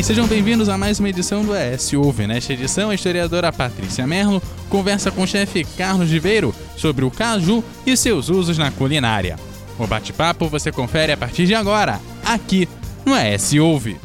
[0.00, 2.26] e sejam bem-vindos a mais uma edição do ES Ouve.
[2.26, 4.40] Nesta edição, a historiadora Patrícia Merlo
[4.70, 9.36] conversa com o chefe Carlos Diveiro sobre o caju e seus usos na culinária.
[9.78, 12.66] O bate-papo você confere a partir de agora, aqui
[13.04, 14.00] no ES Ouve.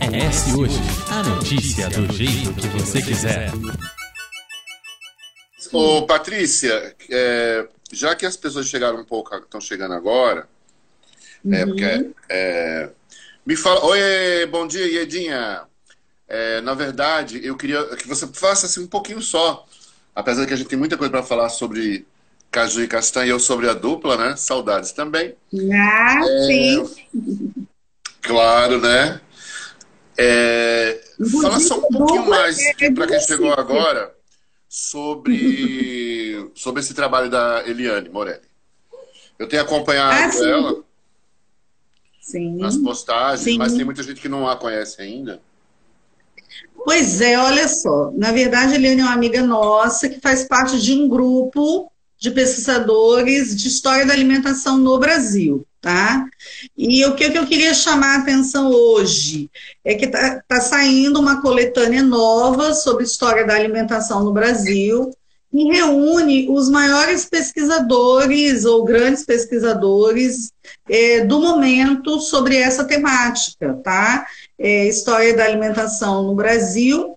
[0.00, 0.78] ES Hoje,
[1.10, 3.50] a notícia do jeito que você quiser.
[5.72, 10.48] Ô, Patrícia, é, já que as pessoas chegaram um pouco, estão chegando agora,
[11.44, 11.54] uhum.
[11.54, 12.90] é, porque é,
[13.48, 13.82] me fala.
[13.86, 15.62] Oi, bom dia, Iedinha.
[16.28, 19.66] É, na verdade, eu queria que você faça assim um pouquinho só.
[20.14, 22.06] Apesar de que a gente tem muita coisa para falar sobre
[22.50, 24.36] caju e castanha, eu sobre a dupla, né?
[24.36, 25.34] Saudades também.
[25.72, 26.90] Ah, é, sim.
[28.20, 29.18] Claro, né?
[30.18, 31.00] É,
[31.40, 34.12] fala só um pouquinho mais é para quem chegou agora
[34.68, 38.46] sobre, sobre esse trabalho da Eliane Morelli.
[39.38, 40.87] Eu tenho acompanhado ah, ela
[42.28, 42.58] Sim.
[42.58, 43.56] nas postagens, Sim.
[43.56, 45.40] mas tem muita gente que não a conhece ainda.
[46.84, 48.12] Pois é, olha só.
[48.14, 52.30] Na verdade, a Eliane é uma amiga nossa que faz parte de um grupo de
[52.30, 56.26] pesquisadores de história da alimentação no Brasil, tá?
[56.76, 59.50] E o que eu queria chamar a atenção hoje
[59.82, 65.10] é que está tá saindo uma coletânea nova sobre história da alimentação no Brasil,
[65.52, 70.52] e reúne os maiores pesquisadores ou grandes pesquisadores
[70.88, 74.26] é, do momento sobre essa temática, tá?
[74.58, 77.16] É, história da alimentação no Brasil.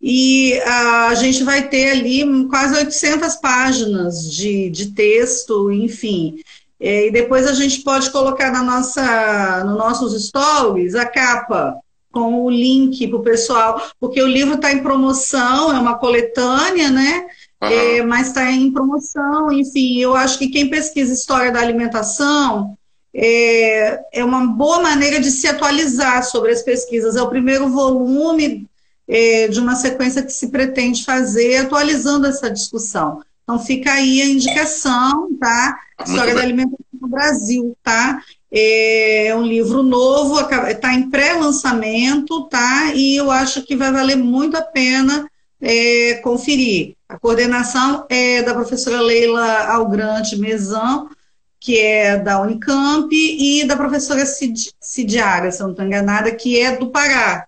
[0.00, 6.40] E a gente vai ter ali quase 800 páginas de, de texto, enfim.
[6.80, 11.78] É, e depois a gente pode colocar na nossa, nos nossos stories a capa
[12.10, 16.90] com o link para o pessoal, porque o livro está em promoção, é uma coletânea,
[16.90, 17.24] né?
[17.62, 17.68] Uhum.
[17.68, 22.76] É, mas está em promoção, enfim, eu acho que quem pesquisa história da alimentação
[23.14, 27.14] é, é uma boa maneira de se atualizar sobre as pesquisas.
[27.14, 28.66] É o primeiro volume
[29.06, 33.22] é, de uma sequência que se pretende fazer atualizando essa discussão.
[33.44, 35.78] Então fica aí a indicação, tá?
[36.04, 38.20] História da alimentação no Brasil, tá?
[38.50, 42.92] É um livro novo, está em pré-lançamento, tá?
[42.94, 45.28] E eu acho que vai valer muito a pena
[45.60, 46.96] é, conferir.
[47.12, 51.10] A coordenação é da professora Leila Algrante Mezão,
[51.60, 56.74] que é da Unicamp, e da professora Cid, Cidiara, se não estou enganada, que é
[56.74, 57.46] do Pará.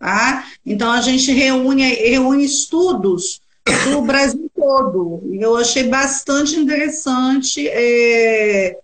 [0.00, 0.44] Tá?
[0.66, 3.40] Então, a gente reúne, reúne estudos
[3.88, 5.22] do Brasil todo.
[5.32, 8.76] Eu achei bastante interessante é,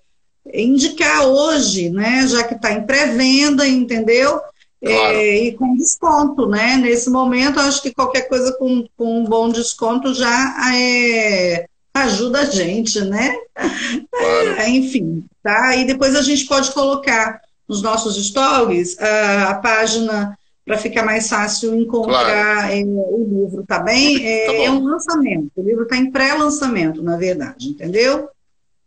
[0.55, 4.41] indicar hoje, né, já que está em pré-venda, entendeu?
[4.83, 5.17] Claro.
[5.17, 6.77] É, e com desconto, né?
[6.79, 12.45] Nesse momento, acho que qualquer coisa com, com um bom desconto já é, ajuda a
[12.47, 13.37] gente, né?
[13.55, 14.63] Claro.
[14.69, 15.77] Enfim, tá?
[15.77, 21.29] E depois a gente pode colocar nos nossos stories a, a página para ficar mais
[21.29, 22.73] fácil encontrar claro.
[22.73, 24.27] é, o livro, tá bem?
[24.27, 28.29] É, tá é um lançamento, o livro está em pré-lançamento, na verdade, entendeu?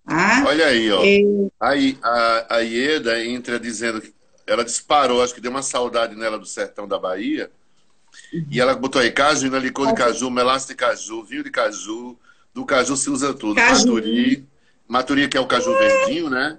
[0.05, 1.03] Ah, Olha aí, ó.
[1.03, 1.49] É...
[1.59, 4.13] Aí, a, a Ieda entra dizendo que
[4.45, 7.49] ela disparou, acho que deu uma saudade nela do sertão da Bahia.
[8.33, 8.45] Uhum.
[8.49, 12.17] E ela botou aí caju, licor de caju, melaço de caju, vinho de caju.
[12.53, 13.55] Do caju se usa tudo.
[13.55, 13.73] Caju.
[13.73, 14.47] Maturi,
[14.87, 16.57] maturi que é o caju verdinho, né?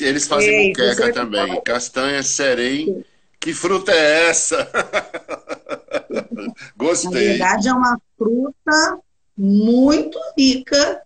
[0.00, 1.60] Eles fazem Ei, muqueca também.
[1.62, 3.04] Castanha, serém.
[3.40, 4.70] Que fruta é essa?
[6.76, 7.38] Gostei.
[7.38, 9.00] Na verdade, é uma fruta
[9.36, 11.02] muito rica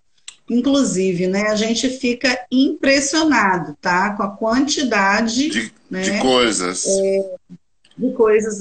[0.52, 4.14] Inclusive, né, a gente fica impressionado, tá?
[4.14, 6.86] Com a quantidade de, né, de coisas.
[6.86, 7.34] É,
[7.96, 8.58] de coisas,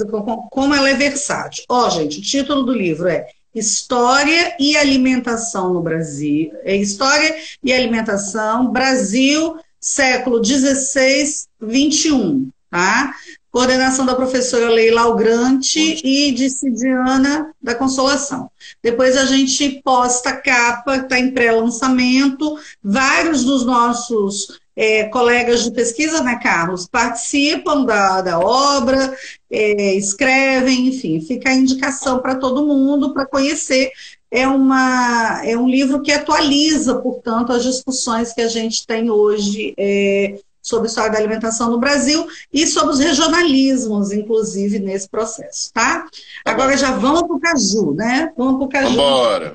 [0.50, 1.64] como ela é versátil.
[1.70, 6.52] Ó, gente, o título do livro é História e Alimentação no Brasil.
[6.64, 11.26] É História e Alimentação, Brasil, século XVI,
[11.62, 13.14] XXI, tá?
[13.52, 18.50] Coordenação da professora Leila Algrante e de Cidiana da Consolação.
[18.82, 25.72] Depois a gente posta a capa, está em pré-lançamento, vários dos nossos é, colegas de
[25.72, 29.16] pesquisa, né, Carlos, participam da, da obra,
[29.52, 33.92] é, escrevem, enfim, fica a indicação para todo mundo para conhecer.
[34.34, 39.74] É, uma, é um livro que atualiza, portanto, as discussões que a gente tem hoje
[39.78, 45.72] é, sobre a história da alimentação no Brasil e sobre os regionalismos, inclusive, nesse processo,
[45.74, 46.06] tá?
[46.44, 48.32] tá Agora já vamos para o caju, né?
[48.38, 48.96] Vamos para o caju.
[48.96, 49.54] Vambora!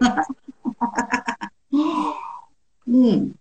[2.87, 3.33] hum.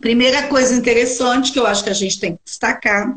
[0.00, 3.16] Primeira coisa interessante que eu acho que a gente tem que destacar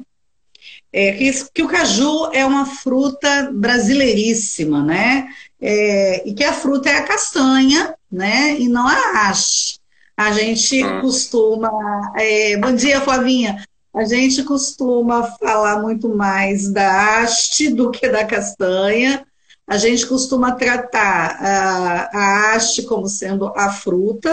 [0.94, 5.28] é que, que o caju é uma fruta brasileiríssima, né?
[5.60, 8.60] É, e que a fruta é a castanha, né?
[8.60, 9.80] E não a haste.
[10.18, 11.02] A gente hum.
[11.02, 11.70] costuma.
[12.18, 13.64] É, bom dia, Flavinha
[13.94, 19.26] a gente costuma falar muito mais da haste do que da castanha.
[19.68, 24.32] A gente costuma tratar a, a haste como sendo a fruta,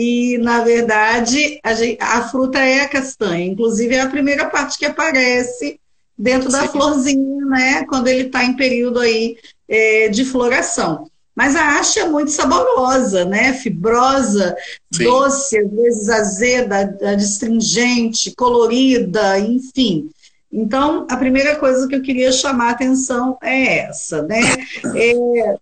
[0.00, 3.46] e, na verdade, a, gente, a, fruta é a castanha.
[3.46, 5.80] Inclusive, é a primeira parte que aparece
[6.16, 6.68] dentro da Sim.
[6.68, 7.84] florzinha, né?
[7.84, 9.36] Quando ele está em período aí
[9.68, 11.10] é, de floração.
[11.38, 13.52] Mas a haste é muito saborosa, né?
[13.52, 14.56] Fibrosa,
[14.92, 15.04] Sim.
[15.04, 20.10] doce, às vezes azeda, astringente, colorida, enfim.
[20.52, 24.40] Então, a primeira coisa que eu queria chamar a atenção é essa, né?
[24.96, 25.54] É,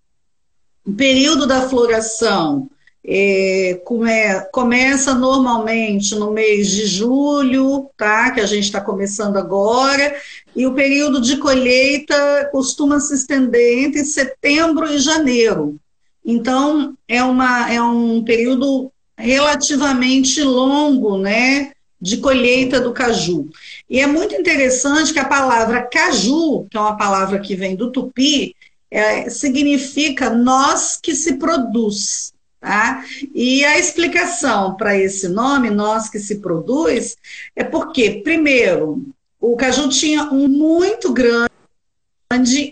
[0.86, 2.70] o período da floração
[3.08, 4.10] é, come,
[4.52, 8.32] começa normalmente no mês de julho, tá?
[8.32, 10.16] Que a gente está começando agora,
[10.56, 15.76] e o período de colheita costuma se estender entre setembro e janeiro.
[16.24, 21.70] Então, é, uma, é um período relativamente longo, né?
[22.00, 23.48] De colheita do caju.
[23.88, 27.92] E é muito interessante que a palavra caju, que é uma palavra que vem do
[27.92, 28.54] tupi,
[28.90, 32.34] é, significa nós que se produz.
[32.60, 33.04] Tá?
[33.34, 37.16] E a explicação para esse nome, nós que se produz,
[37.54, 39.04] é porque, primeiro,
[39.40, 41.50] o caju tinha um muito grande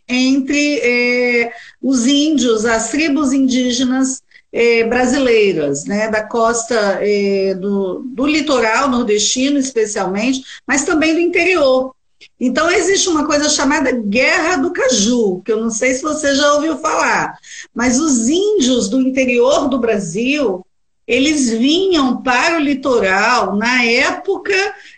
[0.08, 4.20] entre é, os índios, as tribos indígenas
[4.52, 11.94] é, brasileiras, né, da costa é, do, do litoral nordestino, especialmente, mas também do interior.
[12.38, 16.55] Então, existe uma coisa chamada Guerra do Caju, que eu não sei se você já
[16.55, 17.38] ouviu falar,
[17.75, 20.65] mas os índios do interior do Brasil,
[21.06, 24.55] eles vinham para o litoral na época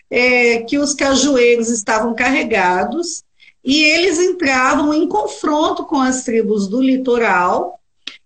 [0.09, 3.23] é, que os cajueiros estavam carregados
[3.63, 7.77] e eles entravam em confronto com as tribos do litoral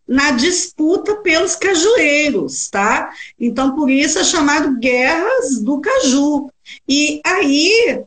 [0.07, 3.12] na disputa pelos cajueiros, tá?
[3.39, 6.51] Então, por isso é chamado Guerras do Caju.
[6.88, 8.03] E aí,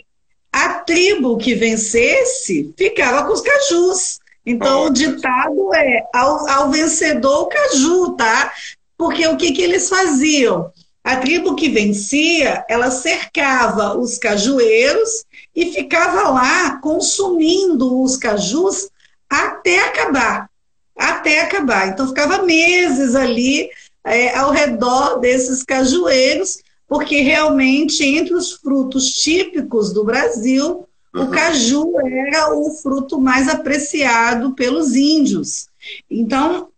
[0.55, 4.21] a tribo que vencesse ficava com os cajus.
[4.47, 8.53] Então, oh, o ditado é: ao, ao, vencedor, o caju, tá?
[8.97, 10.71] Porque o que, que eles faziam?
[11.03, 15.25] A tribo que vencia, ela cercava os cajueiros
[15.57, 18.89] e ficava lá consumindo os cajus
[19.29, 20.49] até acabar.
[20.97, 21.89] Até acabar.
[21.89, 23.69] Então, ficava meses ali
[24.05, 26.59] é, ao redor desses cajueiros,
[26.95, 31.25] porque realmente, entre os frutos típicos do Brasil, uhum.
[31.25, 35.67] o caju era o fruto mais apreciado pelos índios.
[36.09, 36.69] Então,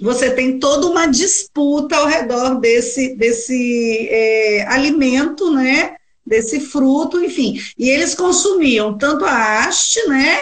[0.00, 5.94] você tem toda uma disputa ao redor desse, desse é, alimento, né?
[6.24, 7.60] Desse fruto, enfim.
[7.76, 10.38] E eles consumiam tanto a haste, né?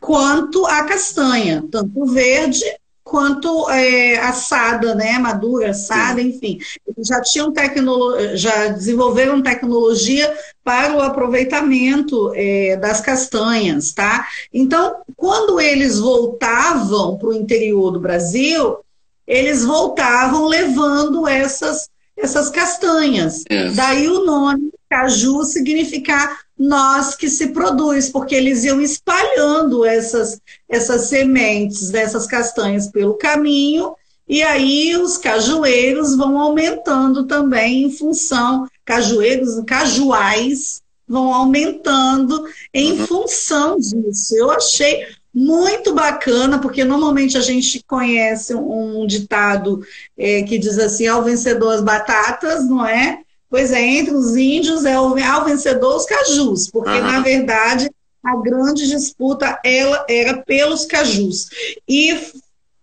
[0.00, 2.64] Quanto a castanha, tanto verde
[3.10, 6.28] quanto é, assada, né, madura, assada, Sim.
[6.28, 6.58] enfim.
[6.98, 14.28] Já tinham tecnologia, já desenvolveram tecnologia para o aproveitamento é, das castanhas, tá?
[14.54, 18.78] Então, quando eles voltavam para o interior do Brasil,
[19.26, 23.42] eles voltavam levando essas, essas castanhas.
[23.74, 31.08] Daí o nome caju significar nós que se produz, porque eles iam espalhando essas, essas
[31.08, 33.94] sementes dessas castanhas pelo caminho,
[34.28, 42.44] e aí os cajueiros vão aumentando também em função, cajueiros, cajuais vão aumentando
[42.74, 43.06] em uhum.
[43.06, 44.36] função disso.
[44.36, 49.80] Eu achei muito bacana, porque normalmente a gente conhece um, um ditado
[50.16, 53.22] é, que diz assim, ao vencedor as batatas, não é?
[53.50, 57.02] Pois é, entre os índios é o, ao vencedor os cajus, porque uhum.
[57.02, 57.90] na verdade
[58.22, 61.48] a grande disputa ela era pelos cajus.
[61.88, 62.16] E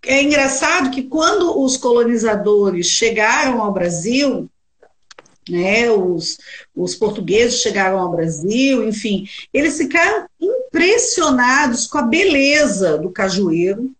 [0.05, 4.49] é engraçado que quando os colonizadores chegaram ao Brasil,
[5.49, 6.37] né, os,
[6.75, 13.91] os portugueses chegaram ao Brasil, enfim, eles ficaram impressionados com a beleza do cajueiro,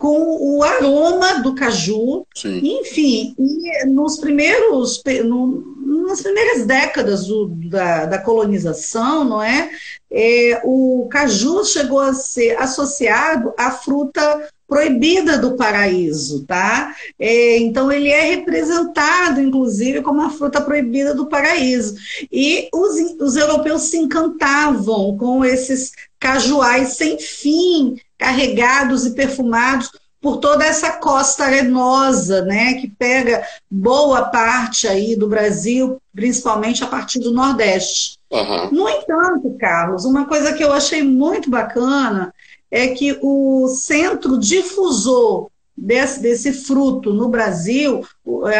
[0.00, 2.80] com o aroma do caju, Sim.
[2.80, 5.62] enfim, e nos primeiros, no,
[6.08, 9.70] nas primeiras décadas do, da, da, colonização, não é?
[10.10, 10.62] é?
[10.64, 16.96] O caju chegou a ser associado à fruta proibida do paraíso, tá?
[17.18, 21.94] É, então ele é representado, inclusive, como a fruta proibida do paraíso.
[22.32, 30.36] E os, os europeus se encantavam com esses cajuais sem fim, carregados e perfumados por
[30.36, 37.20] toda essa costa arenosa, né, que pega boa parte aí do Brasil, principalmente a partir
[37.20, 38.18] do Nordeste.
[38.30, 38.70] Uhum.
[38.70, 42.34] No entanto, Carlos, uma coisa que eu achei muito bacana
[42.70, 48.04] é que o centro difusor desse, desse fruto no Brasil,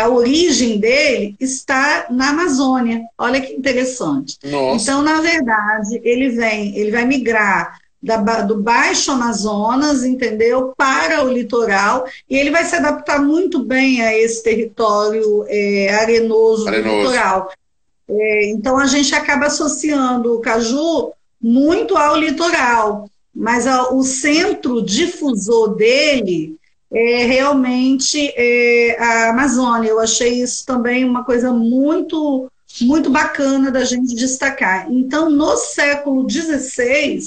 [0.03, 3.03] a origem dele está na Amazônia.
[3.19, 4.39] Olha que interessante.
[4.45, 4.83] Nossa.
[4.83, 11.29] Então, na verdade, ele vem, ele vai migrar da, do Baixo Amazonas, entendeu, para o
[11.29, 17.03] litoral, e ele vai se adaptar muito bem a esse território é, arenoso, arenoso, do
[17.03, 17.53] litoral.
[18.09, 24.83] É, então, a gente acaba associando o caju muito ao litoral, mas a, o centro
[24.83, 26.59] difusor dele
[26.93, 29.91] é realmente é, a Amazônia.
[29.91, 34.91] Eu achei isso também uma coisa muito, muito bacana da gente destacar.
[34.91, 37.21] Então, no século XVI,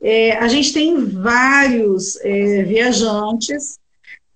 [0.00, 3.78] é, a gente tem vários é, viajantes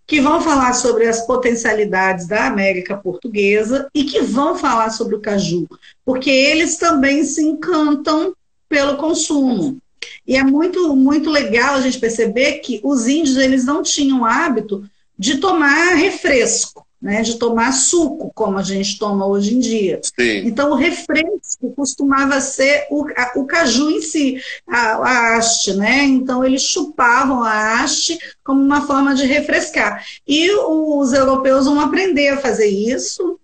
[0.07, 5.21] que vão falar sobre as potencialidades da América Portuguesa e que vão falar sobre o
[5.21, 5.67] caju,
[6.05, 8.35] porque eles também se encantam
[8.69, 9.79] pelo consumo.
[10.27, 14.85] E é muito, muito legal a gente perceber que os índios eles não tinham hábito
[15.19, 20.01] de tomar refresco, né, de tomar suco, como a gente toma hoje em dia.
[20.03, 20.47] Sim.
[20.47, 26.05] Então, o refresco costumava ser o, a, o caju em si, a, a, haste, né?
[26.05, 30.05] Então, eles chupavam a haste como uma forma de refrescar.
[30.27, 33.41] E os europeus vão aprender a fazer isso,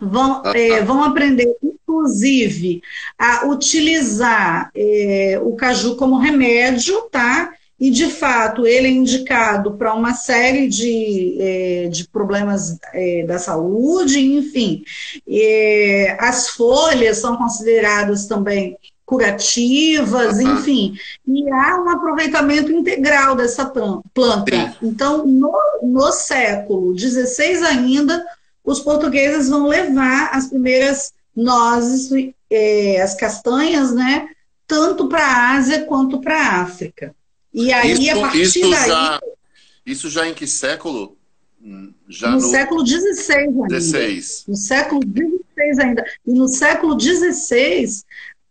[0.00, 2.80] vão, é, vão aprender, inclusive,
[3.18, 7.52] a utilizar é, o caju como remédio, tá?
[7.82, 13.40] E, de fato, ele é indicado para uma série de, é, de problemas é, da
[13.40, 14.84] saúde, enfim.
[15.28, 20.94] É, as folhas são consideradas também curativas, enfim.
[21.26, 24.76] E há um aproveitamento integral dessa planta.
[24.80, 28.24] Então, no, no século XVI ainda,
[28.64, 32.10] os portugueses vão levar as primeiras nozes,
[32.48, 34.28] é, as castanhas, né,
[34.68, 37.12] tanto para a Ásia quanto para a África.
[37.52, 38.88] E aí, isso, a partir isso daí.
[38.88, 39.20] Já,
[39.84, 41.16] isso já em que século?
[42.08, 43.66] Já no, no século XVI ainda.
[43.68, 44.44] 16.
[44.48, 46.04] No século XVI ainda.
[46.26, 48.02] E no século XVI,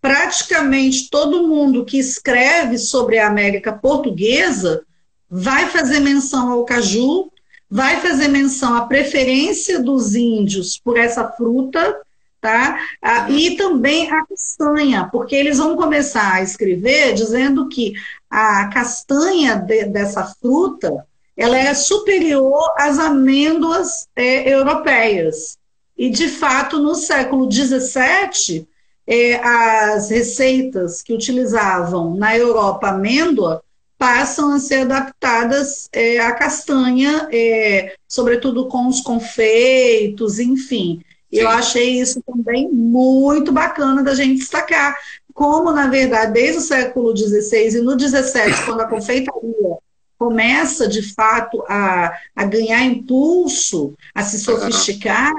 [0.02, 4.84] praticamente todo mundo que escreve sobre a América Portuguesa
[5.30, 7.32] vai fazer menção ao caju
[7.72, 12.02] vai fazer menção à preferência dos índios por essa fruta,
[12.42, 12.78] tá?
[13.02, 17.94] Ah, e também a castanha, porque eles vão começar a escrever dizendo que
[18.32, 25.58] a castanha de, dessa fruta ela era superior às amêndoas é, europeias.
[25.98, 28.68] E, de fato, no século XVII,
[29.08, 33.64] é, as receitas que utilizavam na Europa amêndoa
[33.98, 41.00] passam a ser adaptadas é, à castanha, é, sobretudo com os confeitos, enfim.
[41.00, 41.04] Sim.
[41.32, 44.96] Eu achei isso também muito bacana da gente destacar.
[45.34, 49.78] Como, na verdade, desde o século XVI e no XVII, quando a confeitaria
[50.18, 55.34] começa, de fato, a, a ganhar impulso, a se sofisticar,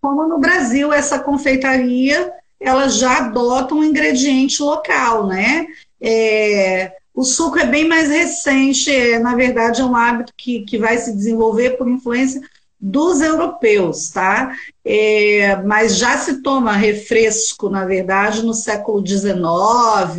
[0.00, 5.66] como no Brasil essa confeitaria ela já adota um ingrediente local, né?
[6.00, 10.78] É, o suco é bem mais recente, é, na verdade, é um hábito que, que
[10.78, 12.40] vai se desenvolver por influência
[12.86, 14.54] dos europeus, tá?
[14.84, 19.32] É, mas já se toma refresco, na verdade, no século XIX,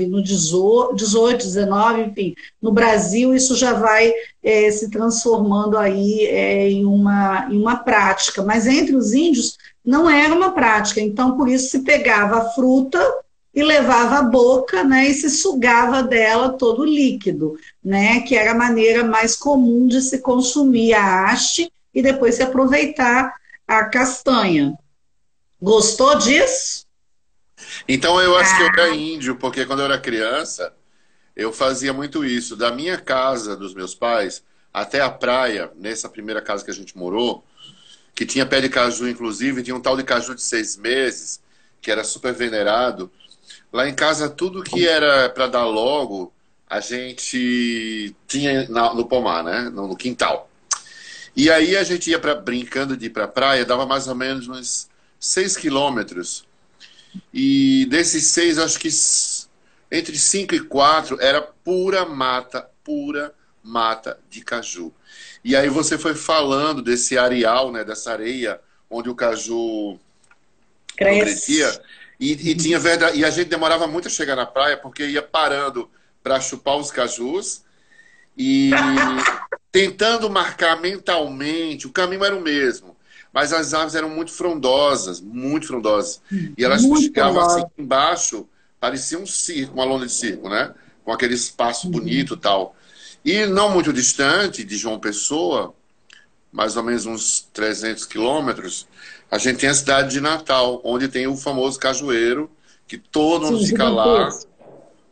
[0.10, 2.34] no XVIII, XIX, enfim.
[2.60, 8.42] No Brasil, isso já vai é, se transformando aí é, em, uma, em uma prática.
[8.42, 13.00] Mas entre os índios não era uma prática, então por isso se pegava a fruta
[13.54, 18.52] e levava à boca, né, e se sugava dela todo o líquido, né, que era
[18.52, 23.34] a maneira mais comum de se consumir a haste e depois se aproveitar
[23.66, 24.78] a castanha.
[25.62, 26.86] Gostou disso?
[27.88, 28.58] Então eu acho ah.
[28.58, 28.96] que eu era ah.
[28.96, 30.74] índio, porque quando eu era criança,
[31.36, 32.56] eu fazia muito isso.
[32.58, 36.98] Da minha casa, dos meus pais, até a praia, nessa primeira casa que a gente
[36.98, 37.46] morou,
[38.14, 41.42] que tinha pé de caju, inclusive, tinha um tal de caju de seis meses,
[41.82, 43.10] que era super venerado.
[43.72, 46.34] Lá em casa, tudo que era para dar logo,
[46.70, 49.70] a gente tinha no pomar, né?
[49.70, 50.50] No quintal.
[51.36, 54.16] E aí a gente ia para brincando de ir para a praia, dava mais ou
[54.16, 54.90] menos uns
[55.20, 56.46] 6 quilômetros.
[57.34, 58.90] E desses seis, acho que
[59.92, 64.94] entre 5 e 4 era pura mata, pura mata de caju.
[65.44, 70.00] E aí você foi falando desse areal, né, dessa areia onde o caju
[70.96, 71.82] crescia.
[72.20, 75.22] E, e, tinha verdade, e a gente demorava muito a chegar na praia porque ia
[75.22, 75.90] parando
[76.24, 77.64] para chupar os cajus
[78.38, 78.72] e
[79.76, 81.86] tentando marcar mentalmente.
[81.86, 82.96] O caminho era o mesmo,
[83.34, 86.22] mas as árvores eram muito frondosas, muito frondosas.
[86.58, 88.48] E elas muito chegavam assim embaixo,
[88.80, 90.74] parecia um circo, uma lona de circo, né?
[91.04, 91.92] Com aquele espaço uhum.
[91.92, 92.74] bonito e tal.
[93.26, 95.76] E não muito distante de João Pessoa,
[96.54, 98.88] mais ou menos uns 300 quilômetros,
[99.30, 102.50] a gente tem a cidade de Natal, onde tem o famoso cajueiro,
[102.88, 104.30] que todo mundo Sim, fica lá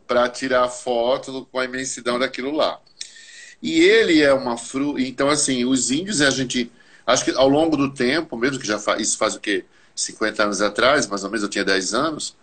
[0.06, 2.80] para tirar foto com a imensidão daquilo lá.
[3.64, 5.00] E ele é uma fruta.
[5.00, 6.70] Então, assim, os índios, a gente.
[7.06, 9.64] Acho que ao longo do tempo, mesmo que já faz, isso faz o quê?
[9.94, 12.36] 50 anos atrás, mais ou menos, eu tinha 10 anos.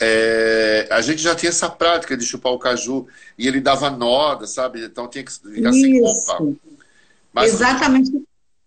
[0.00, 3.06] É, a gente já tinha essa prática de chupar o caju
[3.38, 4.84] e ele dava noda, sabe?
[4.84, 6.58] Então tinha que ficar sem roupa.
[7.32, 8.10] Mas, Exatamente.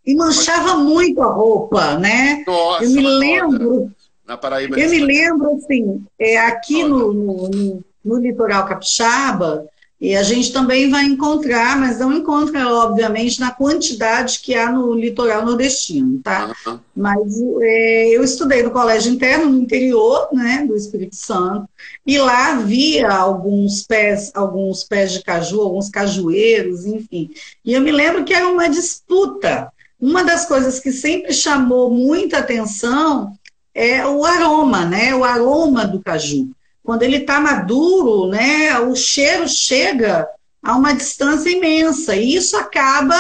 [0.06, 0.86] E manchava mas...
[0.86, 2.42] muito a roupa, né?
[2.48, 3.92] Nossa, eu me lembro.
[4.26, 4.80] Na Paraíba.
[4.80, 9.68] Eu me lembro, assim, é, aqui no, no, no litoral capixaba,
[10.02, 14.94] e a gente também vai encontrar, mas não encontra, obviamente, na quantidade que há no
[14.94, 16.56] litoral nordestino, tá?
[16.66, 16.80] Uhum.
[16.96, 21.68] Mas é, eu estudei no colégio interno, no interior, né, do Espírito Santo,
[22.08, 27.30] e lá havia alguns pés, alguns pés de caju, alguns cajueiros, enfim.
[27.66, 29.70] E eu me lembro que era uma disputa.
[30.00, 33.34] Uma das coisas que sempre chamou muita atenção
[33.76, 35.14] é o aroma, né?
[35.14, 36.50] O aroma do caju
[36.90, 40.28] quando ele está maduro, né, o cheiro chega
[40.64, 42.16] a uma distância imensa.
[42.16, 43.16] E isso acaba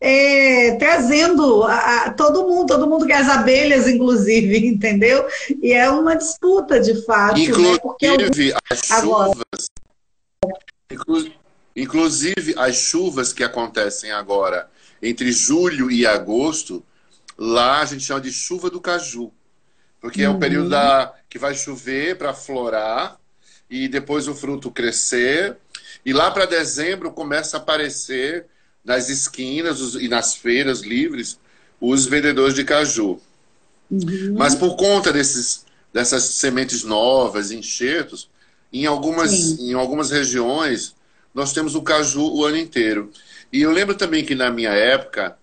[0.00, 5.24] é, trazendo a, a, todo mundo, todo mundo quer as abelhas, inclusive, entendeu?
[5.62, 7.38] E é uma disputa, de fato.
[7.38, 7.78] Inclusive, né?
[7.80, 8.06] Porque
[8.68, 9.66] as chuvas.
[10.90, 11.32] Inclu,
[11.76, 14.68] inclusive, as chuvas que acontecem agora
[15.00, 16.82] entre julho e agosto,
[17.38, 19.30] lá a gente chama de chuva do caju.
[20.02, 20.32] Porque uhum.
[20.32, 23.16] é o período da, que vai chover para florar
[23.70, 25.56] e depois o fruto crescer.
[26.04, 28.46] E lá para dezembro começa a aparecer
[28.84, 31.38] nas esquinas os, e nas feiras livres
[31.80, 33.20] os vendedores de caju.
[33.88, 34.34] Uhum.
[34.36, 38.28] Mas por conta desses, dessas sementes novas, enxertos,
[38.72, 40.96] em algumas, em algumas regiões
[41.32, 43.10] nós temos o caju o ano inteiro.
[43.52, 45.36] E eu lembro também que na minha época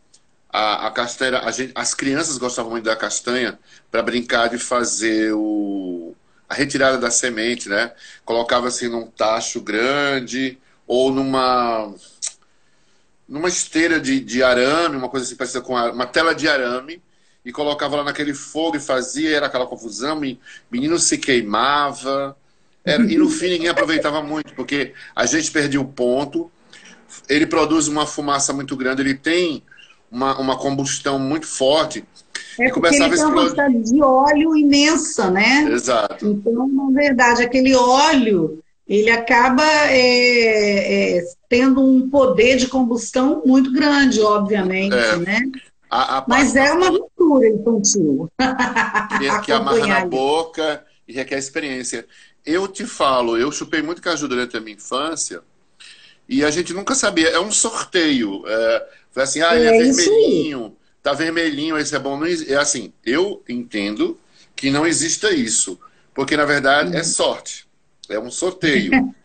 [0.51, 3.59] a, a castanha, a gente, as crianças gostavam muito da castanha
[3.91, 6.15] para brincar de fazer o,
[6.47, 7.91] a retirada da semente, né?
[8.25, 11.93] Colocava assim num tacho grande ou numa
[13.27, 16.99] numa esteira de, de arame, uma coisa assim parecida com uma tela de arame
[17.45, 20.19] e colocava lá naquele fogo e fazia, era aquela confusão,
[20.71, 22.35] menino se queimava,
[22.83, 26.51] era, e no fim ninguém aproveitava muito, porque a gente perdia o ponto,
[27.27, 29.63] ele produz uma fumaça muito grande, ele tem
[30.11, 32.03] uma, uma combustão muito forte.
[32.59, 35.69] É e começava ele tem uma quantidade de óleo imensa, né?
[35.71, 36.27] Exato.
[36.27, 43.71] Então, na verdade, aquele óleo ele acaba é, é, tendo um poder de combustão muito
[43.71, 45.15] grande, obviamente, é.
[45.17, 45.41] né?
[45.89, 48.29] A, a Mas é uma aventura infantil.
[49.19, 52.05] Que, que amarra na boca e requer experiência.
[52.45, 55.41] Eu te falo, eu chupei muito caju durante a minha infância
[56.27, 57.29] e a gente nunca sabia.
[57.29, 58.43] É um sorteio.
[58.47, 62.17] É, foi assim, ah, é, é vermelhinho, tá vermelhinho, esse é bom.
[62.17, 64.19] Não, é assim, eu entendo
[64.55, 65.79] que não exista isso,
[66.13, 67.67] porque na verdade é sorte,
[68.09, 68.91] é um sorteio,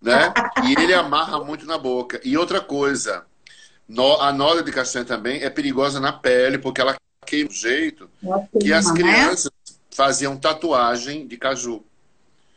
[0.00, 0.32] né?
[0.64, 2.20] E ele amarra muito na boca.
[2.24, 3.24] E outra coisa,
[4.20, 8.08] a noda de castanha também é perigosa na pele, porque ela queima do jeito
[8.60, 8.94] que as né?
[8.94, 9.50] crianças
[9.90, 11.82] faziam tatuagem de caju.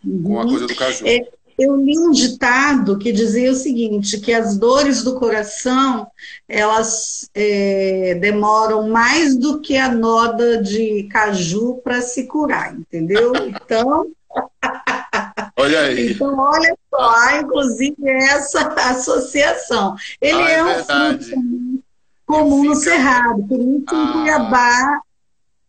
[0.03, 0.23] Uhum.
[0.23, 0.49] Com a uhum.
[0.49, 1.07] coisa do caju.
[1.07, 6.07] É, eu li um ditado que dizia o seguinte, que as dores do coração,
[6.47, 13.33] elas é, demoram mais do que a noda de caju para se curar, entendeu?
[13.35, 14.07] Então...
[15.59, 16.11] Olha aí.
[16.11, 19.95] Então, olha só, há inclusive essa associação.
[20.21, 21.83] Ele ah, é, é, um fruto
[22.27, 25.01] comum no Cerrado, por isso ah, em Cuiabá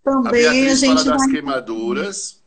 [0.05, 1.31] também a, a gente fala das vai...
[1.31, 2.38] queimaduras,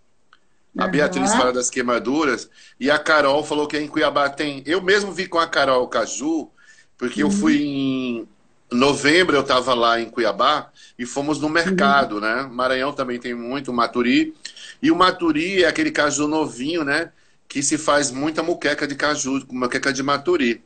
[0.77, 4.63] a Beatriz fala das queimaduras e a Carol falou que em Cuiabá tem.
[4.65, 6.49] Eu mesmo vi com a Carol Caju,
[6.97, 7.29] porque uhum.
[7.29, 8.27] eu fui em
[8.71, 12.21] novembro, eu estava lá em Cuiabá e fomos no mercado, uhum.
[12.21, 12.49] né?
[12.49, 14.33] Maranhão também tem muito, o Maturi.
[14.81, 17.11] E o Maturi é aquele caju novinho, né?
[17.47, 20.63] Que se faz muita muqueca de caju, muqueca de Maturi.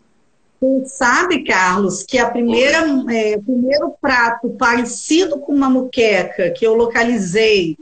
[0.62, 2.78] Você sabe, Carlos, que a primeira,
[3.12, 7.76] é, o primeiro prato parecido com uma muqueca que eu localizei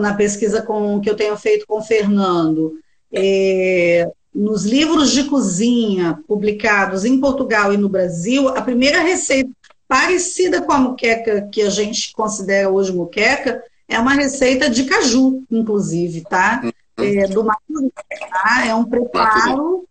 [0.00, 2.78] na pesquisa com, que eu tenho feito com o Fernando,
[3.12, 9.50] é, nos livros de cozinha publicados em Portugal e no Brasil, a primeira receita
[9.86, 15.44] parecida com a muqueca que a gente considera hoje muqueca é uma receita de caju,
[15.50, 16.62] inclusive, tá?
[16.96, 17.92] É, do maturi,
[18.30, 18.66] tá?
[18.66, 19.86] É um preparo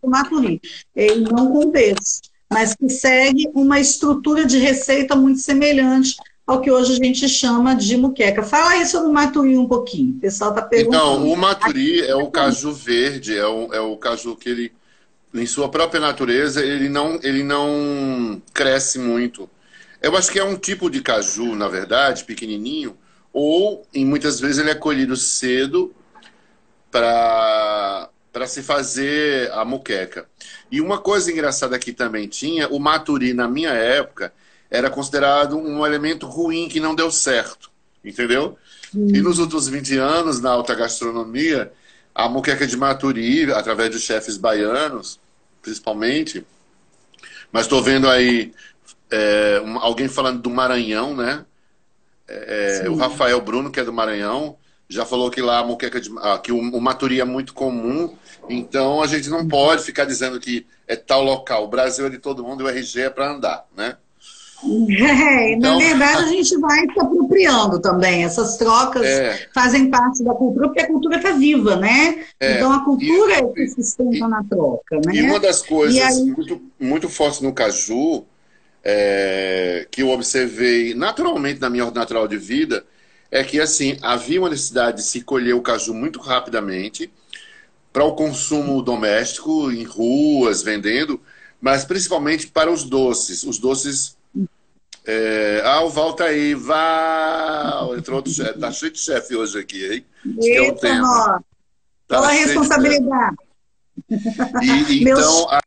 [0.00, 0.60] do maturi,
[0.94, 6.14] é, não com peixe, mas que segue uma estrutura de receita muito semelhante
[6.52, 8.42] ao que hoje a gente chama de muqueca.
[8.42, 10.16] Fala aí sobre o maturi um pouquinho.
[10.16, 11.04] O pessoal está perguntando.
[11.04, 14.72] Então, o maturi é o caju verde, é o, é o caju que ele,
[15.34, 19.48] em sua própria natureza, ele não, ele não cresce muito.
[20.00, 22.96] Eu acho que é um tipo de caju, na verdade, pequenininho,
[23.32, 25.94] ou em muitas vezes ele é colhido cedo
[26.90, 30.26] para para se fazer a muqueca.
[30.70, 34.32] E uma coisa engraçada que também tinha, o maturi na minha época
[34.72, 37.70] era considerado um elemento ruim que não deu certo,
[38.02, 38.56] entendeu?
[38.94, 39.08] Hum.
[39.14, 41.70] E nos últimos 20 anos, na alta gastronomia,
[42.14, 45.20] a muqueca de maturi, através dos chefes baianos,
[45.60, 46.46] principalmente,
[47.52, 48.54] mas estou vendo aí
[49.10, 51.44] é, um, alguém falando do Maranhão, né?
[52.26, 54.56] É, é o Rafael Bruno, que é do Maranhão,
[54.88, 58.16] já falou que lá a muqueca de, ah, que o, o maturi é muito comum,
[58.48, 61.64] então a gente não pode ficar dizendo que é tal local.
[61.64, 63.98] O Brasil é de todo mundo e o RG é para andar, né?
[64.64, 65.78] É, então...
[65.78, 68.24] Na verdade, a gente vai se apropriando também.
[68.24, 69.48] Essas trocas é.
[69.54, 72.24] fazem parte da cultura, porque a cultura está viva, né?
[72.38, 72.56] É.
[72.56, 75.00] Então a cultura e, é que se sustenta na troca.
[75.04, 75.14] Né?
[75.14, 76.24] E uma das coisas aí...
[76.24, 78.24] muito, muito fortes no caju,
[78.84, 82.84] é, que eu observei naturalmente na minha ordem natural de vida,
[83.30, 87.10] é que assim havia uma necessidade de se colher o caju muito rapidamente
[87.92, 91.20] para o consumo doméstico, em ruas, vendendo,
[91.60, 93.42] mas principalmente para os doces.
[93.44, 94.16] Os doces.
[95.04, 95.62] É...
[95.64, 97.96] Ah, o Val tá aí, Val!
[97.96, 98.58] Entrou outro chefe.
[98.58, 100.06] Tá cheio de chefe hoje aqui, hein?
[100.40, 101.44] Eita, é o tema.
[102.06, 103.36] Tá a responsabilidade?
[104.10, 105.60] E, então, a,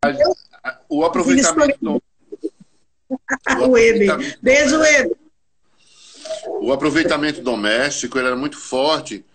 [0.64, 2.02] a, o aproveitamento.
[3.68, 4.38] o Eder.
[4.42, 5.18] Beijo, Eder.
[6.62, 9.26] O aproveitamento doméstico era muito forte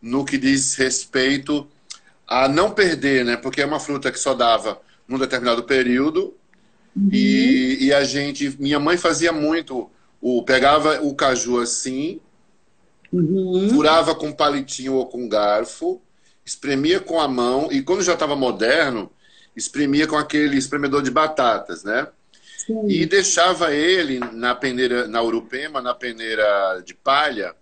[0.00, 1.68] no que diz respeito
[2.26, 3.36] a não perder, né?
[3.36, 6.34] Porque é uma fruta que só dava num determinado período
[6.96, 7.08] uhum.
[7.12, 12.20] e, e a gente, minha mãe fazia muito, o pegava o caju assim,
[13.12, 13.68] uhum.
[13.70, 16.00] furava com palitinho ou com garfo,
[16.44, 19.10] espremia com a mão e quando já estava moderno,
[19.56, 22.08] espremia com aquele espremedor de batatas, né?
[22.66, 22.86] Sim.
[22.88, 27.54] E deixava ele na peneira, na urupema, na peneira de palha,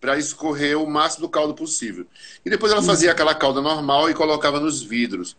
[0.00, 2.06] para escorrer o máximo do caldo possível.
[2.44, 5.36] E depois ela fazia aquela calda normal e colocava nos vidros.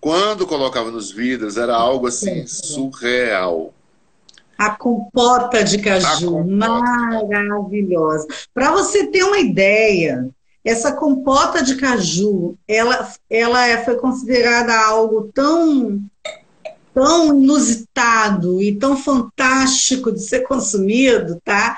[0.00, 3.72] Quando colocava nos vidros, era algo assim surreal.
[4.56, 6.48] A compota de caju, compota.
[6.48, 8.26] maravilhosa.
[8.52, 10.28] Para você ter uma ideia,
[10.64, 16.02] essa compota de caju, ela, ela é, foi considerada algo tão
[16.92, 21.76] tão inusitado e tão fantástico de ser consumido, tá?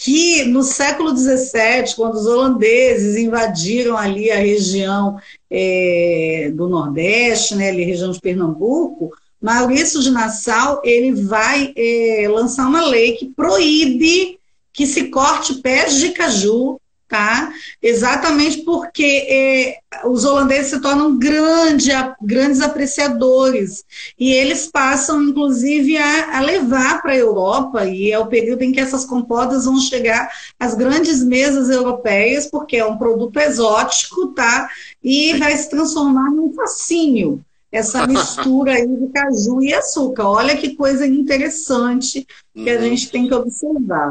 [0.00, 5.18] Que no século XVII, quando os holandeses invadiram ali a região
[5.50, 9.10] é, do Nordeste, né, ali a região de Pernambuco,
[9.42, 14.38] Maurício de Nassau ele vai é, lançar uma lei que proíbe
[14.72, 17.52] que se corte pés de caju tá?
[17.82, 23.84] Exatamente porque é, os holandeses se tornam grande, a, grandes apreciadores
[24.18, 28.72] e eles passam, inclusive, a, a levar para a Europa e é o período em
[28.72, 30.28] que essas compotas vão chegar
[30.60, 34.68] às grandes mesas europeias, porque é um produto exótico, tá?
[35.02, 40.24] E vai se transformar num fascínio essa mistura aí de caju e açúcar.
[40.24, 42.80] Olha que coisa interessante que a uhum.
[42.80, 44.10] gente tem que observar.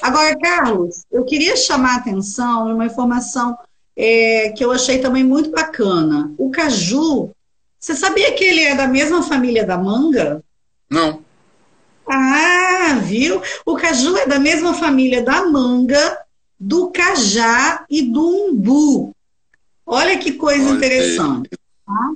[0.00, 3.56] Agora, Carlos, eu queria chamar a atenção em uma informação
[3.96, 6.32] é, que eu achei também muito bacana.
[6.38, 7.30] O caju,
[7.78, 10.42] você sabia que ele é da mesma família da manga?
[10.88, 11.22] Não.
[12.08, 13.40] Ah, viu?
[13.64, 16.18] O caju é da mesma família da manga,
[16.58, 19.14] do cajá e do umbu.
[19.86, 21.50] Olha que coisa Olha interessante.
[21.86, 22.10] Tá?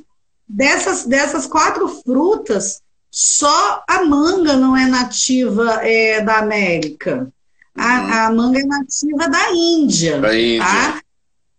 [0.48, 7.32] Dessas, dessas quatro frutas, só a manga não é nativa é, da América.
[7.76, 8.12] A, uhum.
[8.12, 10.20] a manga é nativa da Índia.
[10.20, 10.64] Da Índia.
[10.64, 11.00] Tá?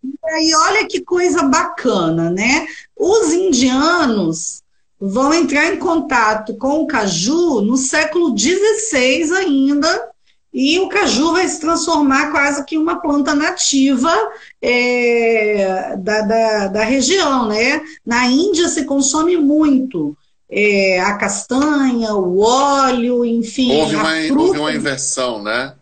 [0.04, 2.66] E aí, olha que coisa bacana, né?
[2.96, 4.62] Os indianos
[5.00, 10.10] vão entrar em contato com o caju no século XVI ainda,
[10.52, 14.12] e o caju vai se transformar quase que uma planta nativa
[14.60, 17.82] é, da, da, da, região, né?
[18.04, 20.16] Na Índia se consome muito
[20.50, 23.72] é, a castanha, o óleo, enfim.
[23.72, 25.74] Houve uma, houve uma inversão, né?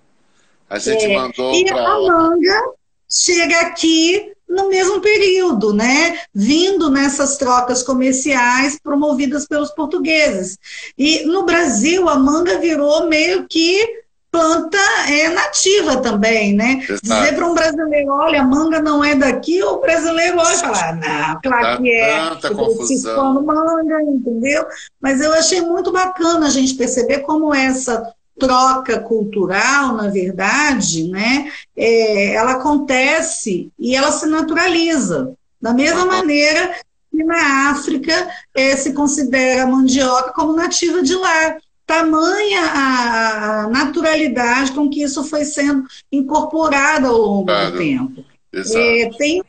[0.69, 1.81] A gente é, mandou E pra...
[1.81, 2.63] a manga
[3.09, 6.19] chega aqui no mesmo período, né?
[6.35, 10.57] Vindo nessas trocas comerciais promovidas pelos portugueses.
[10.97, 16.81] E no Brasil, a manga virou meio que planta é nativa também, né?
[16.83, 17.01] Exato.
[17.03, 20.93] Dizer para um brasileiro, olha, a manga não é daqui, o brasileiro olha e fala,
[20.93, 22.29] não, claro que é.
[22.29, 23.43] Tanta confusão.
[23.43, 24.67] manga, entendeu?
[25.01, 31.51] Mas eu achei muito bacana a gente perceber como essa troca cultural, na verdade, né,
[31.77, 35.35] é, ela acontece e ela se naturaliza.
[35.61, 36.75] Da mesma maneira
[37.11, 41.57] que na África é, se considera a mandioca como nativa de lá.
[41.87, 47.73] tamanha a naturalidade com que isso foi sendo incorporado ao longo claro.
[47.73, 48.25] do tempo.
[48.53, 49.43] É, tem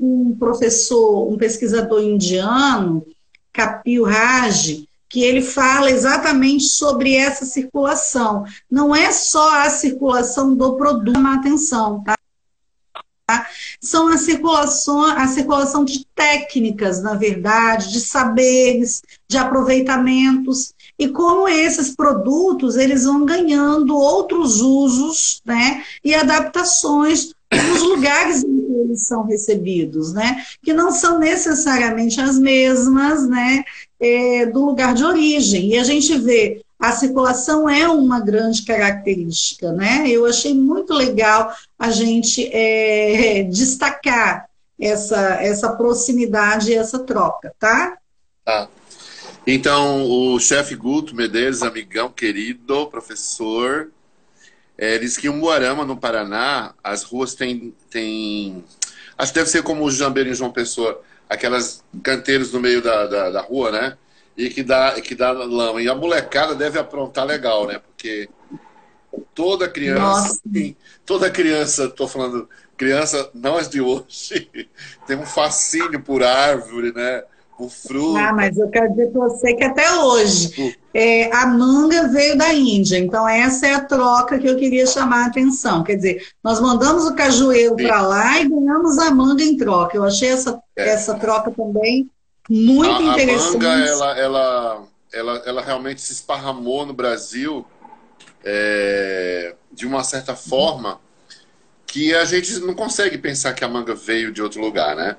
[0.00, 3.06] um professor, um pesquisador indiano,
[3.52, 8.44] Kapil Raj, que ele fala exatamente sobre essa circulação.
[8.68, 12.16] Não é só a circulação do produto, uma atenção, tá?
[13.80, 21.48] São a circulação, a circulação de técnicas, na verdade, de saberes, de aproveitamentos e como
[21.48, 29.06] esses produtos eles vão ganhando outros usos, né, e adaptações nos lugares em que eles
[29.06, 33.64] são recebidos, né, que não são necessariamente as mesmas, né,
[34.04, 35.70] é, do lugar de origem.
[35.70, 40.04] E a gente vê a circulação é uma grande característica, né?
[40.06, 44.46] Eu achei muito legal a gente é, destacar
[44.78, 47.96] essa, essa proximidade e essa troca, tá?
[48.44, 48.68] Tá.
[49.46, 53.90] Então, o chefe Guto Medeiros, amigão querido, professor,
[54.76, 58.62] é, diz que em Umuarama, no Paraná, as ruas têm, têm.
[59.16, 63.06] Acho que deve ser como o Jambeiro em João Pessoa, aquelas canteiros no meio da,
[63.06, 63.98] da, da rua, né?
[64.36, 65.80] E que dá, que dá lama.
[65.80, 67.78] E a molecada deve aprontar legal, né?
[67.78, 68.28] Porque
[69.34, 70.40] toda criança,
[71.06, 74.50] toda criança, estou falando criança, não as de hoje,
[75.06, 77.22] tem um fascínio por árvore, né?
[77.58, 78.16] O fruto.
[78.16, 82.52] Ah, mas eu quero dizer para você que até hoje é, a manga veio da
[82.52, 85.82] Índia, então essa é a troca que eu queria chamar a atenção.
[85.84, 89.96] Quer dizer, nós mandamos o cajueiro para lá e ganhamos a manga em troca.
[89.96, 90.88] Eu achei essa, é.
[90.88, 92.10] essa troca também
[92.48, 93.64] muito a, interessante.
[93.64, 97.64] A manga, ela, ela, ela, ela realmente se esparramou no Brasil
[98.44, 100.98] é, de uma certa forma
[101.94, 105.14] que a gente não consegue pensar que a manga veio de outro lugar, né?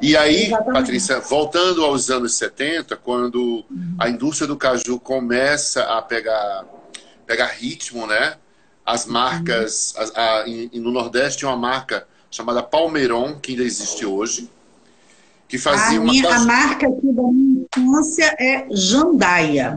[0.00, 0.72] E aí, Exatamente.
[0.72, 3.64] Patrícia, voltando aos anos 70, quando
[3.98, 6.64] a indústria do caju começa a pegar,
[7.26, 8.36] pegar ritmo, né?
[8.86, 10.12] As marcas, uhum.
[10.14, 14.48] a, a, em, no Nordeste tinha uma marca chamada Palmeiron, que ainda existe hoje,
[15.48, 16.12] que fazia a uma...
[16.12, 19.76] Minha, a marca aqui da minha infância é Jandaia.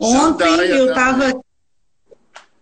[0.00, 1.42] Ontem Jandaia eu estava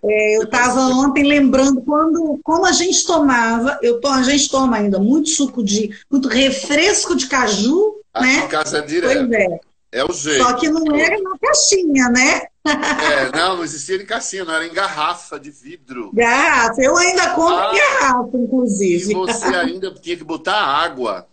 [0.02, 4.76] é, eu estava ontem lembrando quando, como a gente tomava, eu to, a gente toma
[4.76, 8.48] ainda muito suco de, muito refresco de caju, Aqui né?
[8.48, 9.28] casa é direto.
[9.28, 9.60] Pois é.
[9.92, 10.44] É o jeito.
[10.44, 12.42] Só que não era na caixinha, né?
[12.64, 16.12] É, não, não existia em caixinha, não era em garrafa de vidro.
[16.12, 19.10] Garrafa, eu ainda compro ah, garrafa, inclusive.
[19.10, 21.26] E você ainda tinha que botar água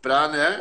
[0.00, 0.60] para, né?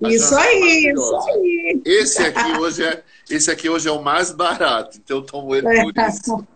[0.00, 1.82] Isso aí, isso aí.
[1.84, 5.66] Esse aqui hoje é, esse aqui hoje é o mais barato, então eu tomo ele
[5.66, 6.46] por isso.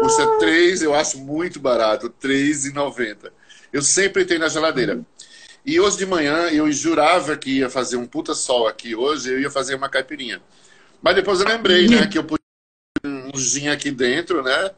[0.00, 3.30] Custa 3, eu acho muito barato, R$3,90.
[3.72, 5.00] Eu sempre tenho na geladeira.
[5.64, 9.40] E hoje de manhã eu jurava que ia fazer um puta sol aqui hoje, eu
[9.40, 10.40] ia fazer uma caipirinha.
[11.02, 12.38] Mas depois eu lembrei, né, que eu pus
[13.04, 14.70] um gin aqui dentro, né?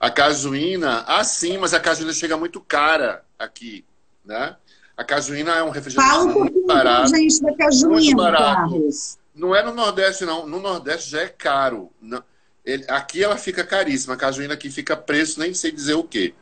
[0.00, 3.84] A cajuína, ah sim, mas a cajuína chega muito cara aqui,
[4.24, 4.56] né?
[4.96, 7.08] A cajuína é um refrigerante Fala um muito barato.
[7.08, 8.70] gente da cajuína, muito barato.
[8.70, 9.18] Carlos.
[9.34, 10.46] Não é no Nordeste, não.
[10.46, 11.90] No Nordeste já é caro.
[12.00, 12.22] Não.
[12.64, 16.34] Ele, aqui ela fica caríssima, a cajuína aqui fica preço, nem sei dizer o quê.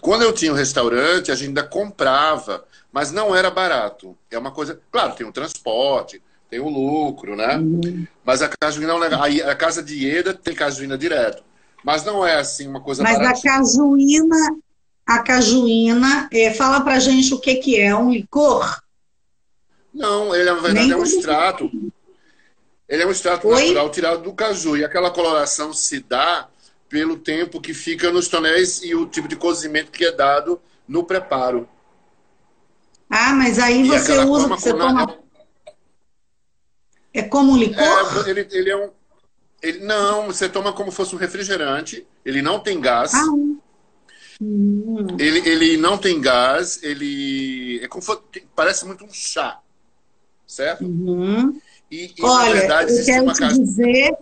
[0.00, 4.16] Quando eu tinha um restaurante, a gente ainda comprava, mas não era barato.
[4.30, 4.80] É uma coisa.
[4.90, 6.20] Claro, tem o transporte,
[6.50, 7.56] tem o lucro, né?
[7.56, 8.06] Uhum.
[8.24, 9.48] Mas a cajuína é um negócio.
[9.48, 11.44] A casa de Ieda tem cajuína direto.
[11.84, 13.38] Mas não é assim uma coisa Mas barata.
[13.38, 14.56] a cajuína,
[15.06, 18.80] a cajuína, é, fala pra gente o que, que é, um licor?
[19.92, 21.70] Não, ele na verdade Nem é um extrato.
[22.92, 23.62] Ele é um extrato Oi?
[23.68, 24.76] natural tirado do caju.
[24.76, 26.46] E aquela coloração se dá
[26.90, 31.02] pelo tempo que fica nos tonéis e o tipo de cozimento que é dado no
[31.02, 31.66] preparo.
[33.08, 35.18] Ah, mas aí e você usa, você toma...
[37.14, 37.82] É como um licor?
[38.26, 38.90] É, ele, ele é um...
[39.62, 42.06] Ele, não, você toma como fosse um refrigerante.
[42.26, 43.14] Ele não tem gás.
[43.14, 43.58] Ah, hum.
[45.18, 46.82] ele, ele não tem gás.
[46.82, 48.04] Ele é como,
[48.54, 49.60] parece muito um chá,
[50.46, 50.84] certo?
[50.84, 51.58] Uhum.
[51.92, 54.16] E, e Olha, verdade, eu quero te dizer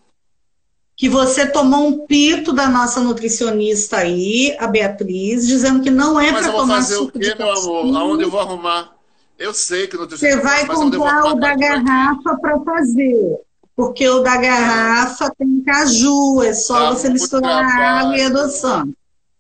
[0.97, 6.33] que você tomou um pito da nossa nutricionista aí, a Beatriz, dizendo que não é
[6.33, 7.97] para tomar fazer suco o quê, meu amor?
[7.97, 8.93] Aonde eu vou arrumar?
[9.39, 10.41] Eu sei que nutricionista...
[10.41, 13.39] Você vai comprar o da garrafa para fazer.
[13.77, 18.93] Porque o da garrafa tem caju, é só tá você misturar a água e adoçando.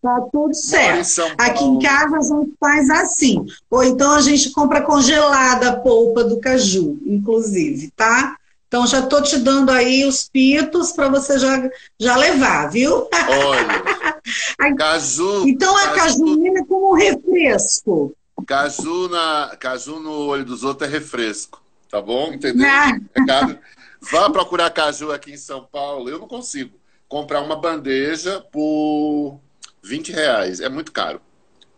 [0.02, 1.34] Tá tudo certo.
[1.36, 3.44] Aqui em casa a gente faz assim.
[3.70, 8.36] Ou então a gente compra congelada a polpa do caju, inclusive, tá?
[8.66, 13.08] Então já tô te dando aí os pitos para você já, já levar, viu?
[13.46, 13.82] Olha.
[14.78, 15.46] caju.
[15.46, 18.14] Então a cajuína é como um refresco.
[18.46, 21.60] Caju, na, caju no olho dos outros é refresco,
[21.90, 22.32] tá bom?
[22.32, 22.66] Entendeu?
[22.66, 23.56] Ah.
[24.00, 26.08] Vá procurar caju aqui em São Paulo.
[26.08, 26.72] Eu não consigo
[27.06, 29.38] comprar uma bandeja por
[29.82, 30.60] 20 reais.
[30.60, 31.20] É muito caro.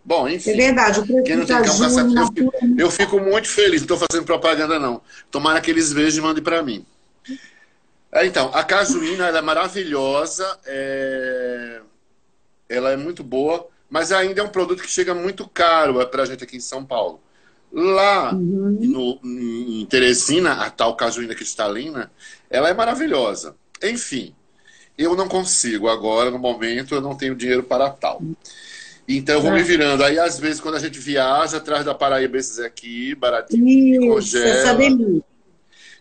[0.05, 0.51] Bom, enfim.
[0.51, 1.01] É verdade.
[1.01, 3.81] O quem não tem caju, eu, fico, eu fico muito feliz.
[3.83, 5.01] Não estou fazendo propaganda, não.
[5.31, 6.85] Tomara que eles vejam e mandem para mim.
[8.11, 10.59] É, então, a cajuína é maravilhosa.
[10.67, 11.81] É...
[12.69, 16.27] Ela é muito boa, mas ainda é um produto que chega muito caro para a
[16.27, 17.21] gente aqui em São Paulo.
[17.73, 18.79] Lá uhum.
[18.83, 22.11] no, em Teresina, a tal cajuína cristalina,
[22.51, 23.57] ela é maravilhosa.
[23.83, 24.35] Enfim,
[25.03, 28.23] eu não consigo agora, no momento, eu não tenho dinheiro para tal.
[29.09, 30.05] Então eu vou me virando.
[30.05, 34.75] Aí, às vezes, quando a gente viaja atrás da Paraíba, esses aqui, baratinho, Isso, essa
[34.75, 35.25] delícia.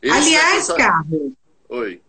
[0.09, 1.31] Aliás, é Carlos.
[1.69, 2.01] Oi.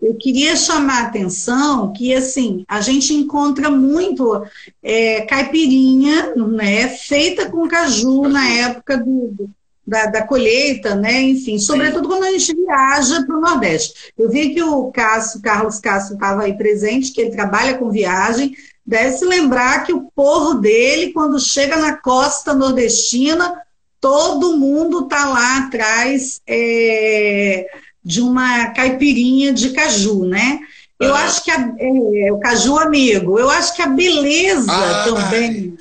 [0.00, 4.44] Eu queria chamar a atenção que, assim, a gente encontra muito
[4.82, 8.28] é, caipirinha, né, feita com caju, caju.
[8.28, 9.48] na época do,
[9.86, 14.12] da, da, colheita, né, enfim, sobretudo quando a gente viaja para o Nordeste.
[14.16, 18.54] Eu vi que o Cássio, Carlos Cássio estava aí presente, que ele trabalha com viagem,
[18.86, 23.60] deve se lembrar que o porro dele, quando chega na costa nordestina,
[24.00, 26.40] todo mundo está lá atrás...
[26.46, 27.66] É,
[28.04, 30.58] de uma caipirinha de caju, né?
[30.98, 31.24] Eu ah.
[31.24, 35.76] acho que a, é, o caju amigo, eu acho que a beleza ah, também,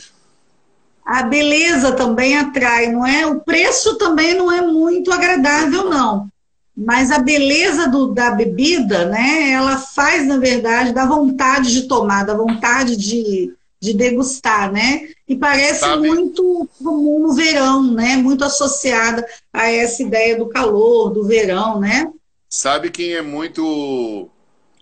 [1.05, 3.25] a beleza também atrai, não é?
[3.25, 6.29] O preço também não é muito agradável, não.
[6.75, 9.51] Mas a beleza do, da bebida, né?
[9.51, 15.09] Ela faz, na verdade, da vontade de tomar, da vontade de, de degustar, né?
[15.27, 16.07] E parece Sabe?
[16.07, 18.15] muito comum no verão, né?
[18.15, 22.09] Muito associada a essa ideia do calor, do verão, né?
[22.49, 24.29] Sabe quem é muito.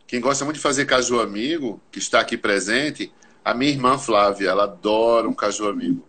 [0.06, 3.12] Quem gosta muito de fazer caju amigo, que está aqui presente?
[3.44, 4.50] A minha irmã Flávia.
[4.50, 6.09] Ela adora um caju amigo.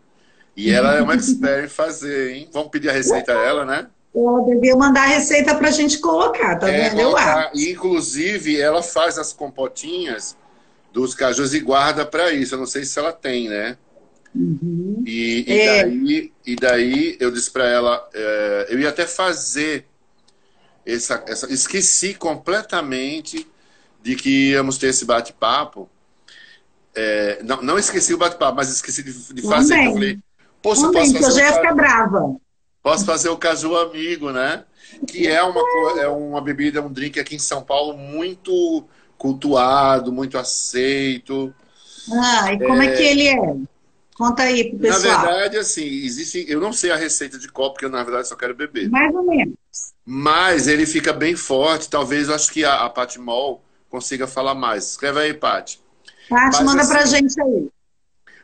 [0.61, 2.49] E ela é uma expert em fazer, hein?
[2.53, 3.87] Vamos pedir a receita a ela, né?
[4.15, 7.01] Ela devia mandar a receita para a gente colocar, tá é, vendo?
[7.01, 7.59] Eu acho.
[7.59, 10.37] Inclusive, ela faz as compotinhas
[10.93, 12.55] dos cajus e guarda para isso.
[12.55, 13.79] Eu não sei se ela tem, né?
[14.35, 15.03] Uhum.
[15.07, 15.85] E, e, é.
[15.85, 19.87] daí, e daí eu disse para ela, é, eu ia até fazer
[20.85, 23.47] essa, essa, esqueci completamente
[24.03, 25.89] de que íamos ter esse bate-papo.
[26.95, 29.87] É, não, não esqueci o bate-papo, mas esqueci de, de fazer.
[29.87, 30.19] Eu falei,
[30.63, 31.43] poxa, posso fazer.
[31.43, 32.37] Eu já ficar brava.
[32.83, 34.65] Posso fazer o caju amigo, né?
[35.07, 35.61] Que é uma,
[36.01, 38.85] é uma bebida, um drink aqui em São Paulo muito
[39.19, 41.55] cultuado, muito aceito.
[42.11, 43.57] Ah, e como é, é que ele é?
[44.15, 45.19] Conta aí pro pessoal.
[45.19, 46.45] Na verdade, assim, existe.
[46.49, 48.91] Eu não sei a receita de copo, porque eu, na verdade, só quero beber.
[48.91, 49.55] Mais ou menos.
[50.05, 51.89] Mas ele fica bem forte.
[51.89, 54.91] Talvez eu acho que a, a Paty Mol consiga falar mais.
[54.91, 55.81] Escreve aí, Paty.
[56.29, 57.69] Paty, manda assim, pra gente aí.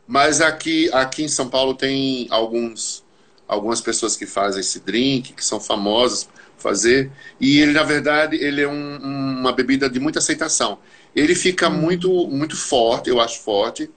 [0.07, 3.05] Mas aqui, aqui em São Paulo tem alguns,
[3.47, 7.11] algumas pessoas que fazem esse drink, que são famosas fazer.
[7.41, 10.79] E ele, na verdade, ele é um, uma bebida de muita aceitação.
[11.15, 11.73] Ele fica hum.
[11.73, 13.91] muito, muito forte, eu acho forte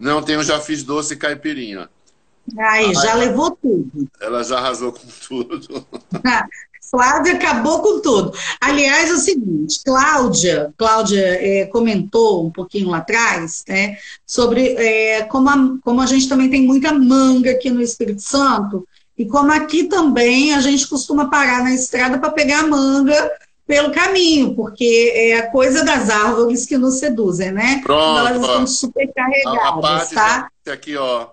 [0.00, 1.90] não, tem já fiz doce caipirinha.
[2.58, 4.08] Aí, já levou tudo.
[4.18, 5.86] Ela já arrasou com tudo.
[6.90, 8.32] Flávia acabou com tudo.
[8.60, 15.22] Aliás, é o seguinte, Cláudia, Cláudia é, comentou um pouquinho lá atrás, né, sobre é,
[15.22, 19.52] como, a, como a gente também tem muita manga aqui no Espírito Santo, e como
[19.52, 23.30] aqui também a gente costuma parar na estrada para pegar manga
[23.66, 27.80] pelo caminho, porque é a coisa das árvores que nos seduzem, né?
[27.84, 30.48] Pronto, elas estão super carregadas, tá?
[30.66, 31.28] Aqui, ó.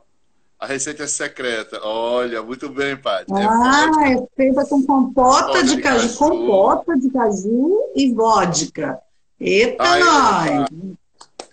[0.59, 1.79] A receita é secreta.
[1.83, 3.31] Olha, muito bem, Paty.
[3.31, 8.11] É ah, é, é feita com compota de, de caju, caju, compota de caju e
[8.11, 8.99] vodka.
[9.39, 10.67] Eita, nós!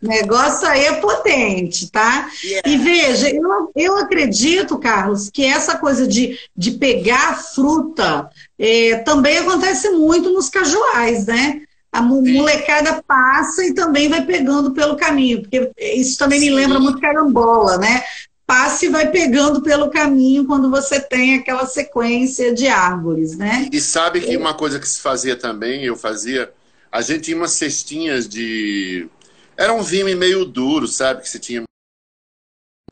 [0.04, 2.28] negócio aí é potente, tá?
[2.44, 2.68] Yeah.
[2.68, 9.38] E veja, eu, eu acredito, Carlos, que essa coisa de, de pegar fruta é, também
[9.38, 11.62] acontece muito nos cajuais, né?
[11.90, 17.00] A molecada passa e também vai pegando pelo caminho, porque isso também me lembra muito
[17.00, 18.02] carambola, né?
[18.46, 23.68] Passa e vai pegando pelo caminho quando você tem aquela sequência de árvores, né?
[23.72, 24.38] E sabe que é.
[24.38, 26.52] uma coisa que se fazia também, eu fazia,
[26.92, 29.08] a gente tinha umas cestinhas de
[29.56, 31.22] era um vime meio duro, sabe?
[31.22, 31.64] Que você tinha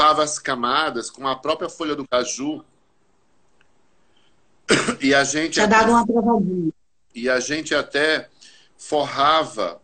[0.00, 2.64] as camadas com a própria folha do caju.
[5.00, 5.54] E a gente.
[5.54, 6.72] Tinha dado uma travadinha.
[7.14, 8.28] E a gente até
[8.76, 9.80] forrava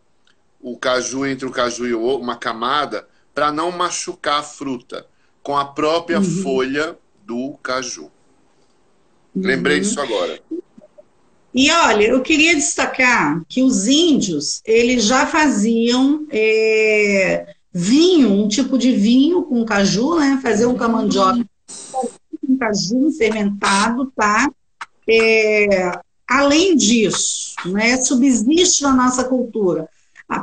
[0.59, 5.05] o caju entre o caju e o outro, uma camada, para não machucar a fruta,
[5.49, 6.43] com a própria uhum.
[6.43, 6.95] folha
[7.25, 8.03] do caju.
[9.35, 9.41] Uhum.
[9.41, 10.39] Lembrei disso agora.
[11.51, 18.77] E olha, eu queria destacar que os índios eles já faziam é, vinho, um tipo
[18.77, 20.39] de vinho com caju, né?
[20.43, 21.43] Fazer um camandioca
[21.91, 24.51] com caju fermentado, tá?
[25.09, 29.89] É, além disso, né, subsiste na nossa cultura,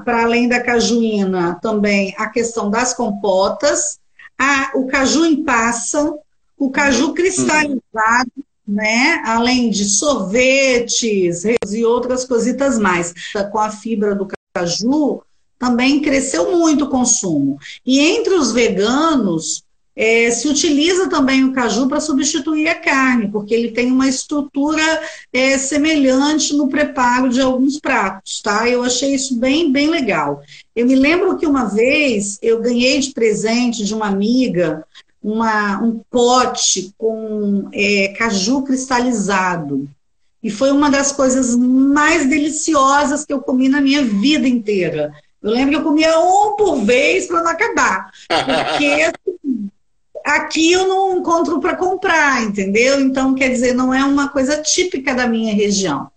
[0.05, 4.01] para além da cajuína, também a questão das compotas,
[4.39, 6.15] a, o caju em passa,
[6.59, 8.33] o caju cristalizado,
[8.67, 9.23] né?
[9.25, 13.13] Além de sorvetes e outras cositas mais.
[13.53, 15.23] Com a fibra do caju,
[15.59, 17.59] também cresceu muito o consumo.
[17.85, 19.63] E entre os veganos,
[19.97, 24.83] é, se utiliza também o caju para substituir a carne, porque ele tem uma estrutura
[25.33, 28.69] é, semelhante no preparo de alguns pratos, tá?
[28.69, 30.43] Eu achei isso bem, bem legal.
[30.75, 34.85] Eu me lembro que uma vez eu ganhei de presente de uma amiga
[35.27, 39.89] uma, um pote com é, caju cristalizado.
[40.41, 45.13] E foi uma das coisas mais deliciosas que eu comi na minha vida inteira.
[45.43, 48.11] Eu lembro que eu comia um por vez para não acabar.
[48.29, 49.13] Porque
[50.27, 53.01] aqui eu não encontro para comprar, entendeu?
[53.01, 56.11] Então, quer dizer, não é uma coisa típica da minha região.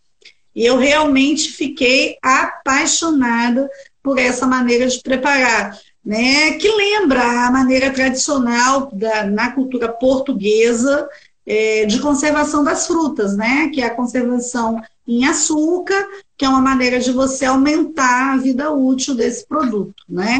[0.55, 3.69] E eu realmente fiquei apaixonada
[4.01, 11.07] por essa maneira de preparar né, que lembra a maneira tradicional da, na cultura portuguesa
[11.45, 16.07] é, de conservação das frutas, né, que é a conservação em açúcar,
[16.37, 20.39] que é uma maneira de você aumentar a vida útil desse produto, né?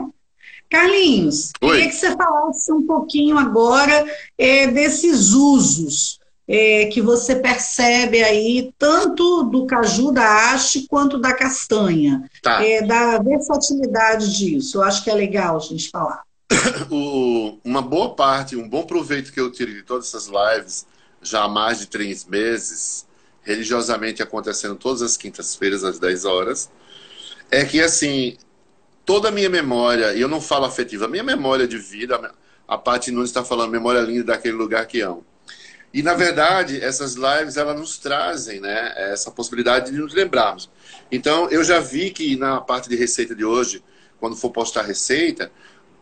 [0.70, 1.70] Carlinhos, Oi.
[1.70, 4.06] queria que você falasse um pouquinho agora
[4.38, 11.32] é, desses usos é, que você percebe aí, tanto do caju, da haste, quanto da
[11.32, 12.64] castanha, tá.
[12.66, 14.78] é, da versatilidade disso.
[14.78, 16.24] Eu acho que é legal a gente falar.
[16.90, 20.88] O, uma boa parte, um bom proveito que eu tiro de todas essas lives,
[21.22, 23.06] já há mais de três meses,
[23.44, 26.70] religiosamente acontecendo todas as quintas-feiras às 10 horas,
[27.52, 28.38] é que, assim,
[29.10, 32.32] toda a minha memória, e eu não falo afetiva, a minha memória de vida,
[32.68, 35.26] a Paty Nunes está falando memória linda daquele lugar que amo.
[35.92, 40.70] E, na verdade, essas lives elas nos trazem né, essa possibilidade de nos lembrarmos.
[41.12, 43.84] Então, eu já vi que na parte de receita de hoje,
[44.20, 45.52] quando for postar receita,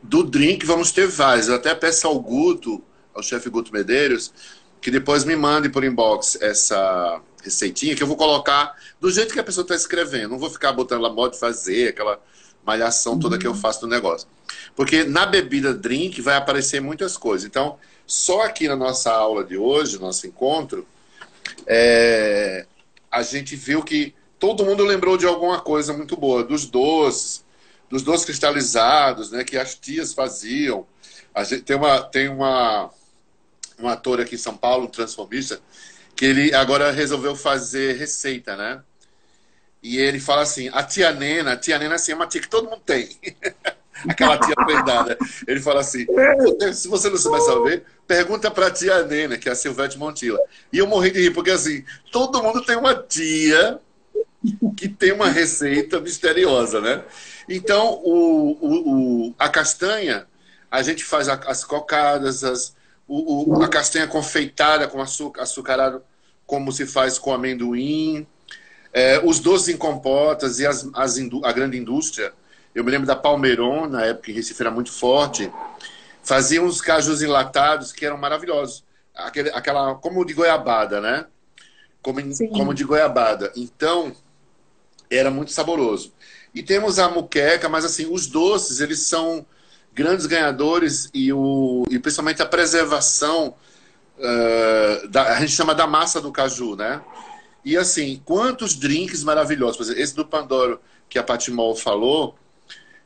[0.03, 1.47] do drink vamos ter vários.
[1.47, 2.83] Eu até peço ao Guto,
[3.13, 4.33] ao chefe Guto Medeiros,
[4.81, 9.39] que depois me mande por inbox essa receitinha que eu vou colocar do jeito que
[9.39, 10.31] a pessoa está escrevendo.
[10.31, 12.19] Não vou ficar botando lá modo de fazer, aquela
[12.68, 14.28] malhação toda que eu faço do negócio.
[14.76, 17.47] Porque na bebida drink vai aparecer muitas coisas.
[17.47, 20.86] Então, só aqui na nossa aula de hoje, nosso encontro,
[21.65, 22.65] é,
[23.09, 27.45] a gente viu que todo mundo lembrou de alguma coisa muito boa, dos doces,
[27.89, 30.86] dos doces cristalizados, né, que as tias faziam.
[31.34, 32.91] A gente tem uma tem uma
[33.80, 35.61] um ator aqui em São Paulo, um transformista,
[36.15, 38.82] que ele agora resolveu fazer receita, né?
[39.82, 42.49] E ele fala assim: a tia Nena, a tia Nena assim, é uma tia que
[42.49, 43.09] todo mundo tem.
[44.07, 45.17] Aquela tia prendada.
[45.47, 46.05] Ele fala assim:
[46.73, 50.39] se você não souber saber, pergunta pra tia Nena, que é a Silvete Montila.
[50.71, 53.80] E eu morri de rir, porque assim, todo mundo tem uma tia
[54.75, 57.03] que tem uma receita misteriosa, né?
[57.49, 60.28] Então, o, o, o a castanha,
[60.69, 62.75] a gente faz as cocadas, as,
[63.07, 66.03] o, a castanha confeitada com açúcar, açucarado,
[66.45, 68.28] como se faz com amendoim,
[68.93, 72.33] é, os doces em compotas e as, as, a grande indústria.
[72.73, 75.51] Eu me lembro da Palmeiron, na época em Recife era muito forte,
[76.23, 78.83] faziam uns cajus enlatados que eram maravilhosos.
[79.15, 81.25] Aquele, aquela, como de goiabada, né?
[82.01, 82.19] Como,
[82.49, 83.51] como de goiabada.
[83.55, 84.15] Então,
[85.09, 86.13] era muito saboroso.
[86.53, 89.45] E temos a muqueca, mas assim, os doces, eles são
[89.93, 93.55] grandes ganhadores e, o, e principalmente a preservação,
[94.17, 97.01] uh, da, a gente chama da massa do caju, né?
[97.63, 99.77] E assim, quantos drinks maravilhosos.
[99.77, 100.79] Por exemplo, esse do Pandoro
[101.09, 102.37] que a Patimol falou,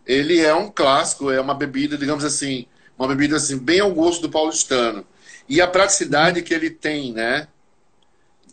[0.06, 2.66] ele é um clássico, é uma bebida, digamos assim,
[2.98, 5.06] uma bebida assim, bem ao gosto do paulistano.
[5.48, 7.48] E a praticidade que ele tem, né?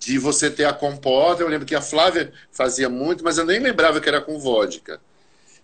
[0.00, 1.42] De você ter a compota.
[1.42, 5.00] Eu lembro que a Flávia fazia muito, mas eu nem lembrava que era com vodka.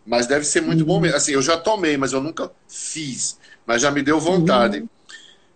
[0.07, 0.87] Mas deve ser muito uhum.
[0.87, 1.17] bom mesmo.
[1.17, 3.39] Assim, eu já tomei, mas eu nunca fiz.
[3.67, 4.81] Mas já me deu vontade.
[4.81, 4.89] Uhum.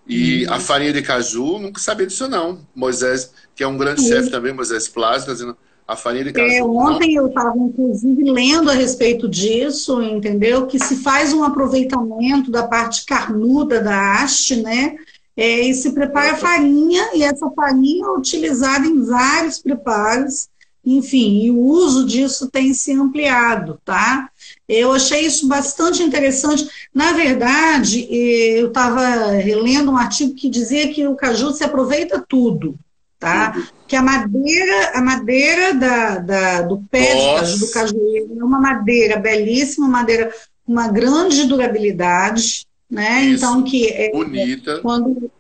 [0.06, 0.54] E uhum.
[0.54, 2.66] a farinha de caju, nunca sabia disso não.
[2.74, 6.48] Moisés, que é um grande chefe também, Moisés Plástico, dizendo a farinha de caju.
[6.48, 10.68] É, ontem eu estava, inclusive, lendo a respeito disso, entendeu?
[10.68, 14.94] Que se faz um aproveitamento da parte carnuda da haste, né?
[15.36, 20.48] É, e se prepara farinha, e essa farinha é utilizada em vários preparos,
[20.84, 24.30] enfim, e o uso disso tem se ampliado, tá?
[24.68, 26.68] Eu achei isso bastante interessante.
[26.94, 32.78] Na verdade, eu estava relendo um artigo que dizia que o caju se aproveita tudo,
[33.18, 33.54] tá?
[33.86, 39.16] Que a madeira, a madeira da, da do pé caju, do cajueiro é uma madeira
[39.16, 40.32] belíssima, madeira
[40.64, 43.22] com uma grande durabilidade, né?
[43.22, 43.44] Isso.
[43.44, 44.78] Então que é, bonita.
[44.80, 45.30] quando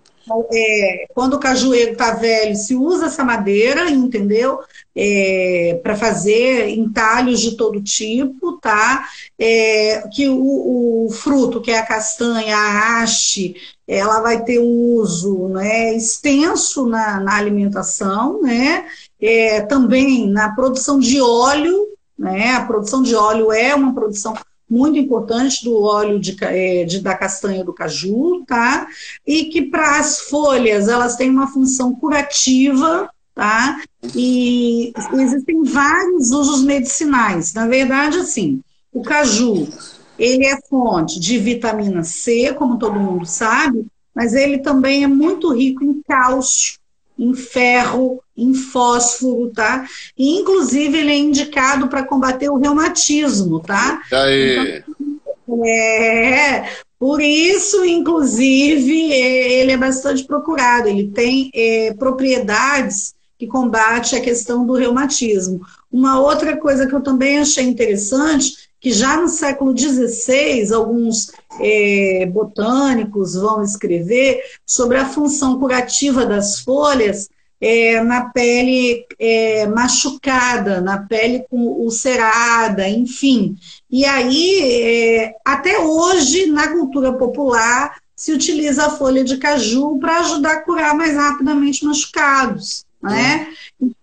[0.52, 4.60] é, quando o cajueiro está velho, se usa essa madeira, entendeu?
[4.94, 9.04] É, para fazer entalhos de todo tipo, tá?
[9.38, 13.54] É, que o, o, fruto, que é a castanha, a haste,
[13.86, 18.86] ela vai ter um uso né, extenso na, na alimentação, né?
[19.20, 22.52] É, também na produção de óleo, né?
[22.52, 24.34] A produção de óleo é uma produção
[24.68, 28.86] muito importante do óleo de, é, de, da castanha do caju, tá?
[29.26, 33.80] E que para as folhas elas têm uma função curativa, tá?
[34.14, 37.54] E existem vários usos medicinais.
[37.54, 38.60] Na verdade, assim,
[38.92, 39.68] o caju
[40.18, 45.54] ele é fonte de vitamina C, como todo mundo sabe, mas ele também é muito
[45.54, 46.78] rico em cálcio,
[47.16, 49.84] em ferro, em fósforo, tá?
[50.16, 54.00] E, inclusive, ele é indicado para combater o reumatismo, tá?
[54.12, 54.82] Aí.
[54.86, 56.68] Então, é,
[56.98, 60.88] por isso, inclusive, é, ele é bastante procurado.
[60.88, 65.60] Ele tem é, propriedades que combate a questão do reumatismo.
[65.90, 72.26] Uma outra coisa que eu também achei interessante que já no século XVI, alguns é,
[72.26, 77.28] botânicos vão escrever sobre a função curativa das folhas
[77.60, 83.56] é, na pele é, machucada, na pele com ulcerada, enfim.
[83.90, 90.20] E aí, é, até hoje, na cultura popular, se utiliza a folha de caju para
[90.20, 92.84] ajudar a curar mais rapidamente machucados.
[93.00, 93.48] Né?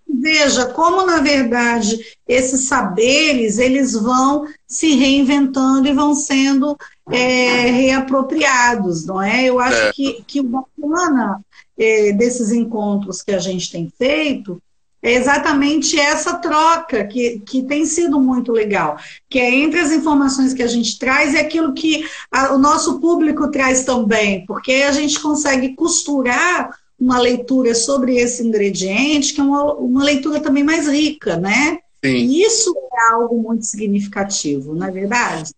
[0.08, 6.78] Veja como, na verdade, esses saberes eles vão se reinventando e vão sendo
[7.12, 9.44] é, reapropriados, não é?
[9.44, 9.92] Eu acho é.
[9.92, 11.42] que, que o bacana
[11.78, 14.62] é, desses encontros que a gente tem feito
[15.06, 18.98] é exatamente essa troca que, que tem sido muito legal,
[19.30, 23.00] que é entre as informações que a gente traz e aquilo que a, o nosso
[23.00, 29.44] público traz também, porque a gente consegue costurar uma leitura sobre esse ingrediente, que é
[29.44, 31.78] uma, uma leitura também mais rica, né?
[32.04, 32.16] Sim.
[32.16, 35.52] E isso é algo muito significativo, não é verdade?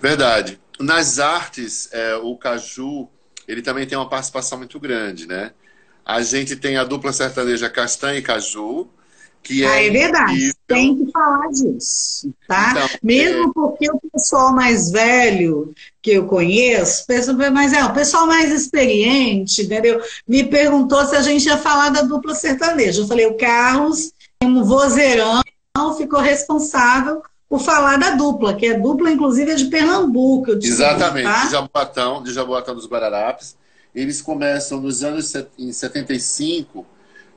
[0.00, 0.60] Verdade.
[0.78, 3.08] Nas artes, é, o caju,
[3.48, 5.52] ele também tem uma participação muito grande, né?
[6.04, 8.88] A gente tem a dupla sertaneja castanha e caju,
[9.42, 9.68] que é.
[9.68, 10.32] Ah, é verdade.
[10.32, 10.54] Incrível.
[10.66, 12.70] Tem que falar disso, tá?
[12.72, 13.52] Então, Mesmo é...
[13.52, 17.04] porque o pessoal mais velho que eu conheço,
[17.52, 20.00] mas é o pessoal mais experiente, entendeu?
[20.26, 23.02] Me perguntou se a gente ia falar da dupla sertaneja.
[23.02, 25.42] Eu falei, o Carlos, um vozeirão,
[25.96, 30.52] ficou responsável por falar da dupla, que é dupla, inclusive, é de Pernambuco.
[30.52, 31.44] Exatamente, tá?
[31.44, 33.56] de Jaboatão, de Jaboatão dos Guararapes.
[33.94, 36.86] Eles começam nos anos em 75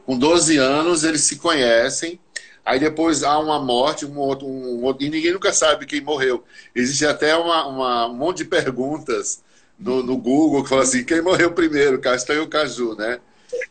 [0.05, 2.19] com 12 anos, eles se conhecem.
[2.63, 6.43] Aí depois há uma morte, um outro, um outro, e ninguém nunca sabe quem morreu.
[6.73, 9.43] Existe até uma, uma um monte de perguntas
[9.77, 13.19] no, no Google que fala assim: quem morreu primeiro, Castanho ou Caju, né?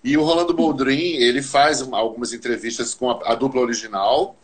[0.03, 4.37] E o Rolando Boldrin, ele faz algumas entrevistas com a, a, dupla original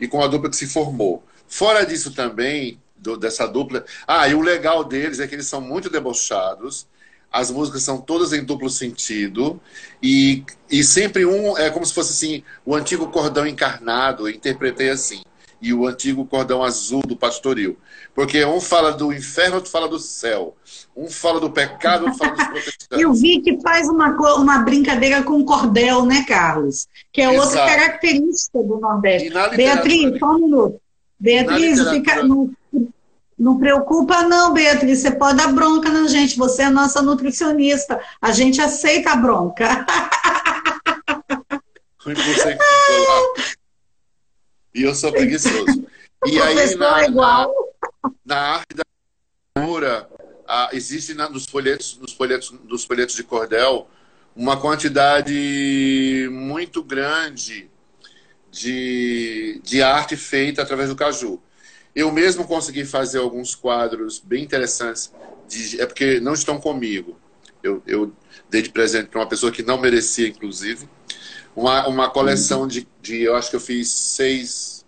[0.00, 1.22] e com a dupla que se formou.
[1.48, 3.84] Fora disso também, do, dessa dupla.
[4.06, 6.86] Ah, e o legal deles é que eles são muito debochados
[7.32, 9.60] as músicas são todas em duplo sentido
[10.02, 14.90] e, e sempre um é como se fosse assim o antigo cordão encarnado eu interpretei
[14.90, 15.22] assim
[15.60, 17.76] e o antigo cordão azul do pastoril.
[18.14, 20.56] Porque um fala do inferno outro fala do céu.
[20.96, 23.04] Um fala do pecado outro fala dos protestantes.
[23.04, 26.88] Eu vi que faz uma uma brincadeira com cordel né Carlos?
[27.12, 27.46] Que é Exato.
[27.46, 29.30] outra característica do Nordeste.
[29.54, 30.80] Beatriz só um minuto.
[31.18, 32.50] Beatriz fica no
[33.40, 38.32] não preocupa não, Beatriz, você pode dar bronca na gente, você é nossa nutricionista, a
[38.32, 39.86] gente aceita a bronca.
[42.02, 42.56] Você
[44.74, 45.86] e eu sou preguiçoso.
[46.24, 47.48] E aí, na, é na,
[48.24, 48.82] na, arte da
[49.54, 50.08] cultura,
[50.72, 53.86] existe na, nos, folhetos, nos, folhetos, nos folhetos de cordel
[54.34, 57.70] uma quantidade muito grande
[58.50, 61.40] de, de arte feita através do caju.
[61.94, 65.12] Eu mesmo consegui fazer alguns quadros bem interessantes,
[65.48, 67.18] de, é porque não estão comigo.
[67.62, 68.12] Eu, eu
[68.48, 70.88] dei de presente para uma pessoa que não merecia, inclusive,
[71.54, 74.84] uma, uma coleção de, de, eu acho que eu fiz seis,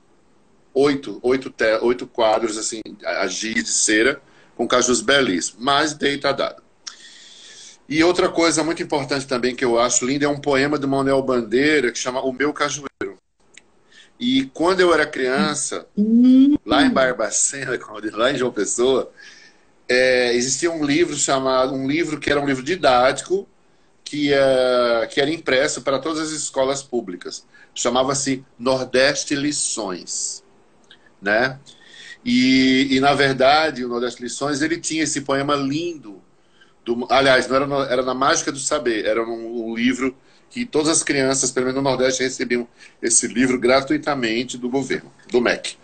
[0.73, 4.23] oito, oito, te, oito quadros, assim, a giz de cera,
[4.57, 6.63] com cajus belíssimos, mas deita dado.
[7.89, 11.23] E outra coisa muito importante também que eu acho linda é um poema do Manuel
[11.23, 12.92] Bandeira que chama O Meu Cajueiro.
[14.23, 15.85] E quando eu era criança,
[16.65, 17.77] lá em Barbacena,
[18.15, 19.11] lá em João Pessoa,
[19.89, 23.49] é, existia um livro chamado, um livro que era um livro didático,
[24.05, 27.45] que, é, que era impresso para todas as escolas públicas.
[27.75, 30.45] Chamava-se Nordeste Lições,
[31.21, 31.59] né?
[32.25, 36.23] E, e, na verdade, o Nordeste Lições, ele tinha esse poema lindo
[36.85, 40.17] Do, aliás, não era, era na Mágica do Saber, era um, um, livro
[40.53, 42.69] que todas as crianças, pelo menos no Nordeste, recebiam
[43.01, 45.77] esse livro gratuitamente do governo, do MEC.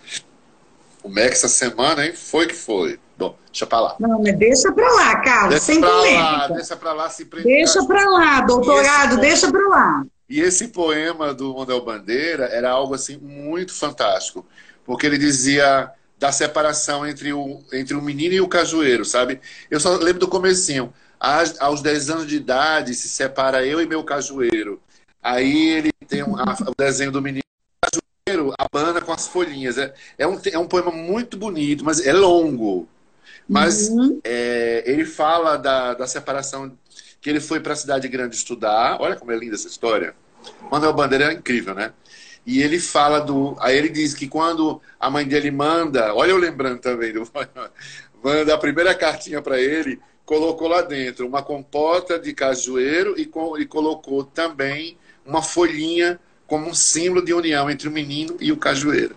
[1.03, 2.13] O MEC essa semana, hein?
[2.15, 3.01] Foi que foi.
[3.17, 3.97] Bom, deixa pra lá.
[3.99, 6.23] Não, mas deixa pra lá, Carlos, deixa sem pra polêmica.
[6.23, 7.57] Lá, deixa pra lá se prender.
[7.57, 10.05] Deixa pra lá, doutorado, deixa pra lá.
[10.29, 14.47] E esse poema do Mondel Bandeira era algo assim muito fantástico,
[14.85, 19.41] porque ele dizia da separação entre o, entre o menino e o cajueiro, sabe?
[19.71, 20.93] Eu só lembro do comecinho.
[21.21, 24.81] Aos 10 anos de idade se separa eu e meu cajueiro.
[25.23, 27.43] Aí ele tem um, a, o desenho do menino
[27.83, 29.79] cajueiro, a banda com as folhinhas.
[29.79, 32.89] É, é, um, é um poema muito bonito, mas é longo.
[33.49, 34.21] Mas uhum.
[34.23, 36.77] é, ele fala da, da separação
[37.21, 39.01] que ele foi para a cidade grande estudar.
[39.01, 40.15] Olha como é linda essa história.
[40.71, 41.93] Manuel Bandeira é incrível, né?
[42.47, 43.57] E ele fala do.
[43.61, 47.29] Aí ele diz que quando a mãe dele manda, olha eu lembrando também, do,
[48.23, 53.59] manda a primeira cartinha para ele, colocou lá dentro uma compota de cajueiro e, com,
[53.59, 58.57] e colocou também uma folhinha como um símbolo de união entre o menino e o
[58.59, 59.17] cajueiro.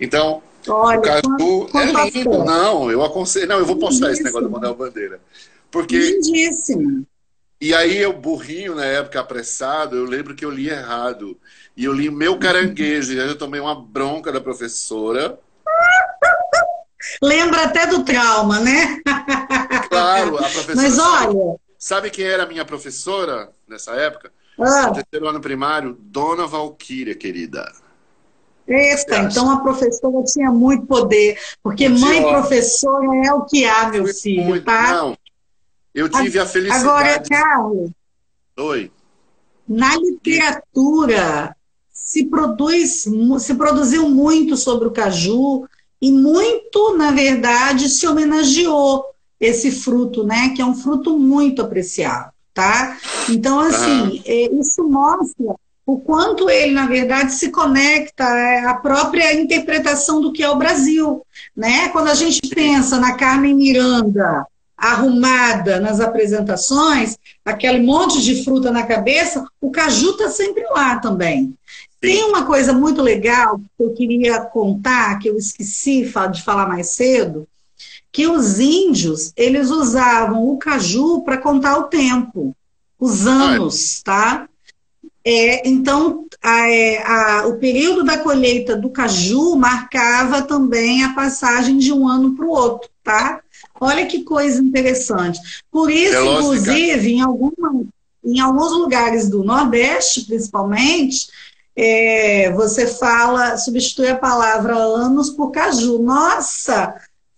[0.00, 2.42] Então, Olha, o caju é lindo.
[2.42, 3.48] Não, eu aconselho.
[3.48, 5.20] Não, eu vou postar esse negócio do Manuel Bandeira.
[5.70, 5.98] Porque.
[5.98, 7.06] Lindíssimo.
[7.60, 11.36] E aí eu, burrinho, na época, apressado, eu lembro que eu li errado.
[11.76, 15.38] E eu li Meu Caranguejo, e aí eu tomei uma bronca da professora.
[17.22, 19.02] Lembra até do trauma, né?
[20.00, 20.76] Claro, a professora.
[20.76, 21.56] Mas olha.
[21.78, 24.32] Sabe quem era a minha professora nessa época?
[24.58, 24.88] Ah.
[24.88, 27.70] No terceiro ano primário, Dona Valquíria, querida.
[28.66, 33.88] Eita, então a professora tinha muito poder, porque muito mãe professora é o que há,
[33.88, 34.92] meu filho, muito, tá?
[34.92, 35.16] Não,
[35.94, 36.84] eu tive a, a felicidade.
[36.84, 37.90] Agora, Carlos.
[38.58, 38.90] Oi.
[39.68, 41.54] Na literatura
[41.92, 43.04] se produz,
[43.38, 45.68] se produziu muito sobre o caju
[46.00, 49.04] e muito, na verdade, se homenageou
[49.40, 50.50] esse fruto, né?
[50.54, 52.96] Que é um fruto muito apreciado, tá?
[53.28, 55.54] Então, assim, é, isso mostra
[55.86, 58.24] o quanto ele, na verdade, se conecta
[58.68, 61.24] à própria interpretação do que é o Brasil,
[61.56, 61.88] né?
[61.90, 64.44] Quando a gente pensa na Carmen Miranda,
[64.76, 71.54] arrumada nas apresentações, aquele monte de fruta na cabeça, o caju está sempre lá também.
[72.00, 76.90] Tem uma coisa muito legal que eu queria contar, que eu esqueci de falar mais
[76.90, 77.48] cedo,
[78.16, 82.56] que os índios, eles usavam o caju para contar o tempo,
[82.98, 84.48] os anos, tá?
[85.22, 91.76] É, então, a, é, a, o período da colheita do caju marcava também a passagem
[91.76, 93.42] de um ano para o outro, tá?
[93.78, 95.38] Olha que coisa interessante.
[95.70, 97.84] Por isso, é inclusive, em, alguma,
[98.24, 101.28] em alguns lugares do Nordeste, principalmente,
[101.76, 105.98] é, você fala, substitui a palavra anos por caju.
[105.98, 106.94] Nossa,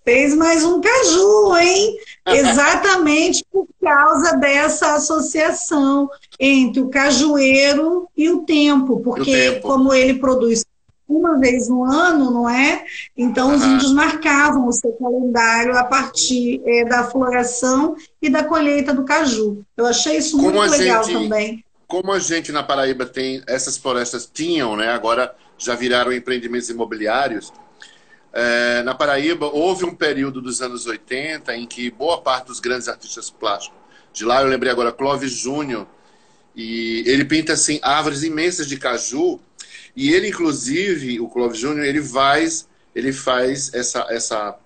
[0.09, 1.99] fez mais um caju, hein?
[2.27, 6.09] Exatamente por causa dessa associação
[6.41, 9.69] entre o cajueiro e o tempo, porque o tempo.
[9.69, 10.65] como ele produz
[11.07, 12.87] uma vez no ano, não é?
[13.15, 18.95] Então, os índios marcavam o seu calendário a partir é, da floração e da colheita
[18.95, 19.63] do caju.
[19.77, 21.65] Eu achei isso como muito legal gente, também.
[21.87, 24.89] Como a gente na Paraíba tem essas florestas, tinham, né?
[24.89, 27.53] Agora já viraram empreendimentos imobiliários.
[28.33, 32.89] É, na Paraíba, houve um período dos anos 80 em que boa parte dos grandes
[32.89, 33.79] artistas plásticos,
[34.13, 35.87] de lá eu lembrei agora Clóvis Júnior,
[36.55, 39.41] e ele pinta assim árvores imensas de caju
[39.99, 44.57] e ele, inclusive, o Clóvis Júnior, ele faz, ele faz essa, essa,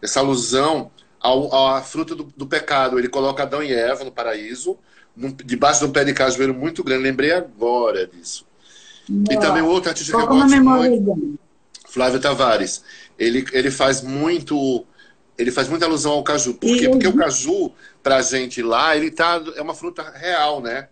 [0.00, 0.90] essa alusão
[1.20, 2.98] ao, à fruta do, do, pecado.
[2.98, 4.78] Ele coloca Adão e Eva no paraíso,
[5.14, 7.02] num, debaixo de um pé de cajueiro muito grande.
[7.02, 8.46] Lembrei agora disso.
[9.06, 9.36] Boa.
[9.36, 11.38] E também outro artista que eu gosto muito,
[11.92, 12.82] Flávio Tavares.
[13.18, 14.86] Ele, ele faz muito
[15.36, 16.54] ele faz muita alusão ao caju.
[16.54, 16.88] Por quê?
[16.88, 17.72] Porque o caju,
[18.02, 20.88] pra gente lá, ele tá, é uma fruta real, né?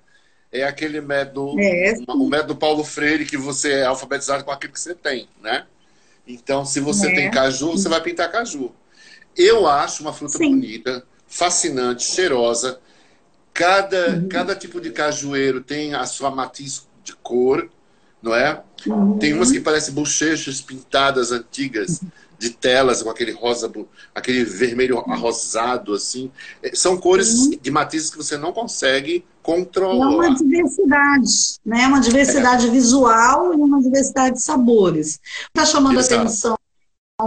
[0.51, 1.95] é aquele método, é.
[2.09, 5.67] o método Paulo Freire, que você é alfabetizado com aquilo que você tem, né?
[6.27, 7.15] Então, se você é.
[7.15, 8.73] tem caju, você vai pintar caju.
[9.37, 10.51] Eu acho uma fruta Sim.
[10.51, 12.81] bonita, fascinante, cheirosa.
[13.53, 14.29] Cada, uhum.
[14.29, 17.69] cada tipo de cajueiro tem a sua matiz de cor,
[18.23, 18.63] não é?
[19.19, 22.01] Tem umas que parecem bochechas pintadas antigas.
[22.41, 23.69] De telas com aquele rosa,
[24.15, 26.31] aquele vermelho arrosado, assim.
[26.63, 30.13] É, são cores de matizes que você não consegue controlar.
[30.13, 31.31] É uma diversidade,
[31.67, 31.89] né?
[31.89, 32.71] Uma diversidade é.
[32.71, 35.19] visual e uma diversidade de sabores.
[35.49, 36.15] Está chamando Exato.
[36.15, 36.57] atenção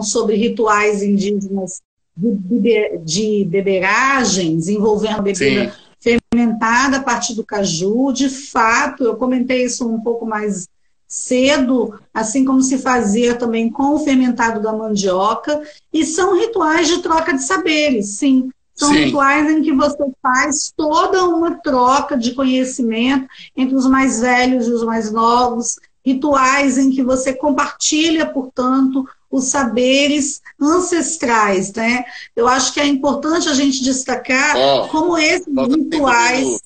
[0.02, 1.82] sobre rituais indígenas
[2.16, 6.18] de, de beberagens envolvendo bebida Sim.
[6.32, 8.14] fermentada a partir do caju.
[8.14, 10.70] De fato, eu comentei isso um pouco mais
[11.12, 17.00] cedo, assim como se fazia também com o fermentado da mandioca, e são rituais de
[17.00, 18.50] troca de saberes, sim.
[18.74, 19.04] São Sim.
[19.04, 24.72] rituais em que você faz toda uma troca de conhecimento entre os mais velhos e
[24.72, 32.06] os mais novos, rituais em que você compartilha, portanto, os saberes ancestrais, né?
[32.36, 36.62] Eu acho que é importante a gente destacar como esses rituais.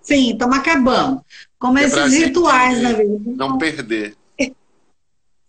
[0.00, 1.22] Sim, estamos acabando.
[1.64, 3.36] Como é esses rituais, na verdade.
[3.36, 4.14] Não perder.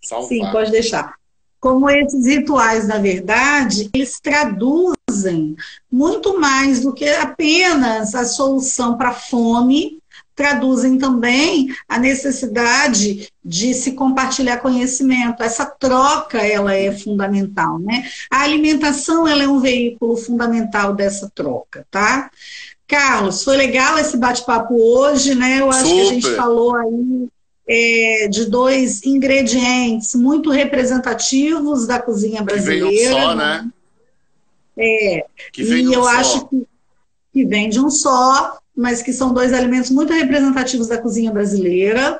[0.02, 0.30] Salvar.
[0.30, 1.16] Sim, pode deixar.
[1.60, 5.58] Como esses rituais, na verdade, eles traduzem
[5.92, 10.00] muito mais do que apenas a solução para a fome
[10.34, 15.44] traduzem também a necessidade de se compartilhar conhecimento.
[15.44, 18.08] Essa troca ela é fundamental, né?
[18.32, 22.30] A alimentação ela é um veículo fundamental dessa troca, tá?
[22.88, 25.60] Carlos, foi legal esse bate-papo hoje, né?
[25.60, 25.96] Eu acho Super.
[25.96, 27.28] que a gente falou aí
[27.68, 32.90] é, de dois ingredientes muito representativos da cozinha brasileira.
[32.90, 33.70] Que vem um só, né?
[34.78, 35.26] É.
[35.52, 36.10] Que vem e eu só.
[36.10, 36.68] acho que,
[37.34, 42.20] que vem de um só mas que são dois alimentos muito representativos da cozinha brasileira.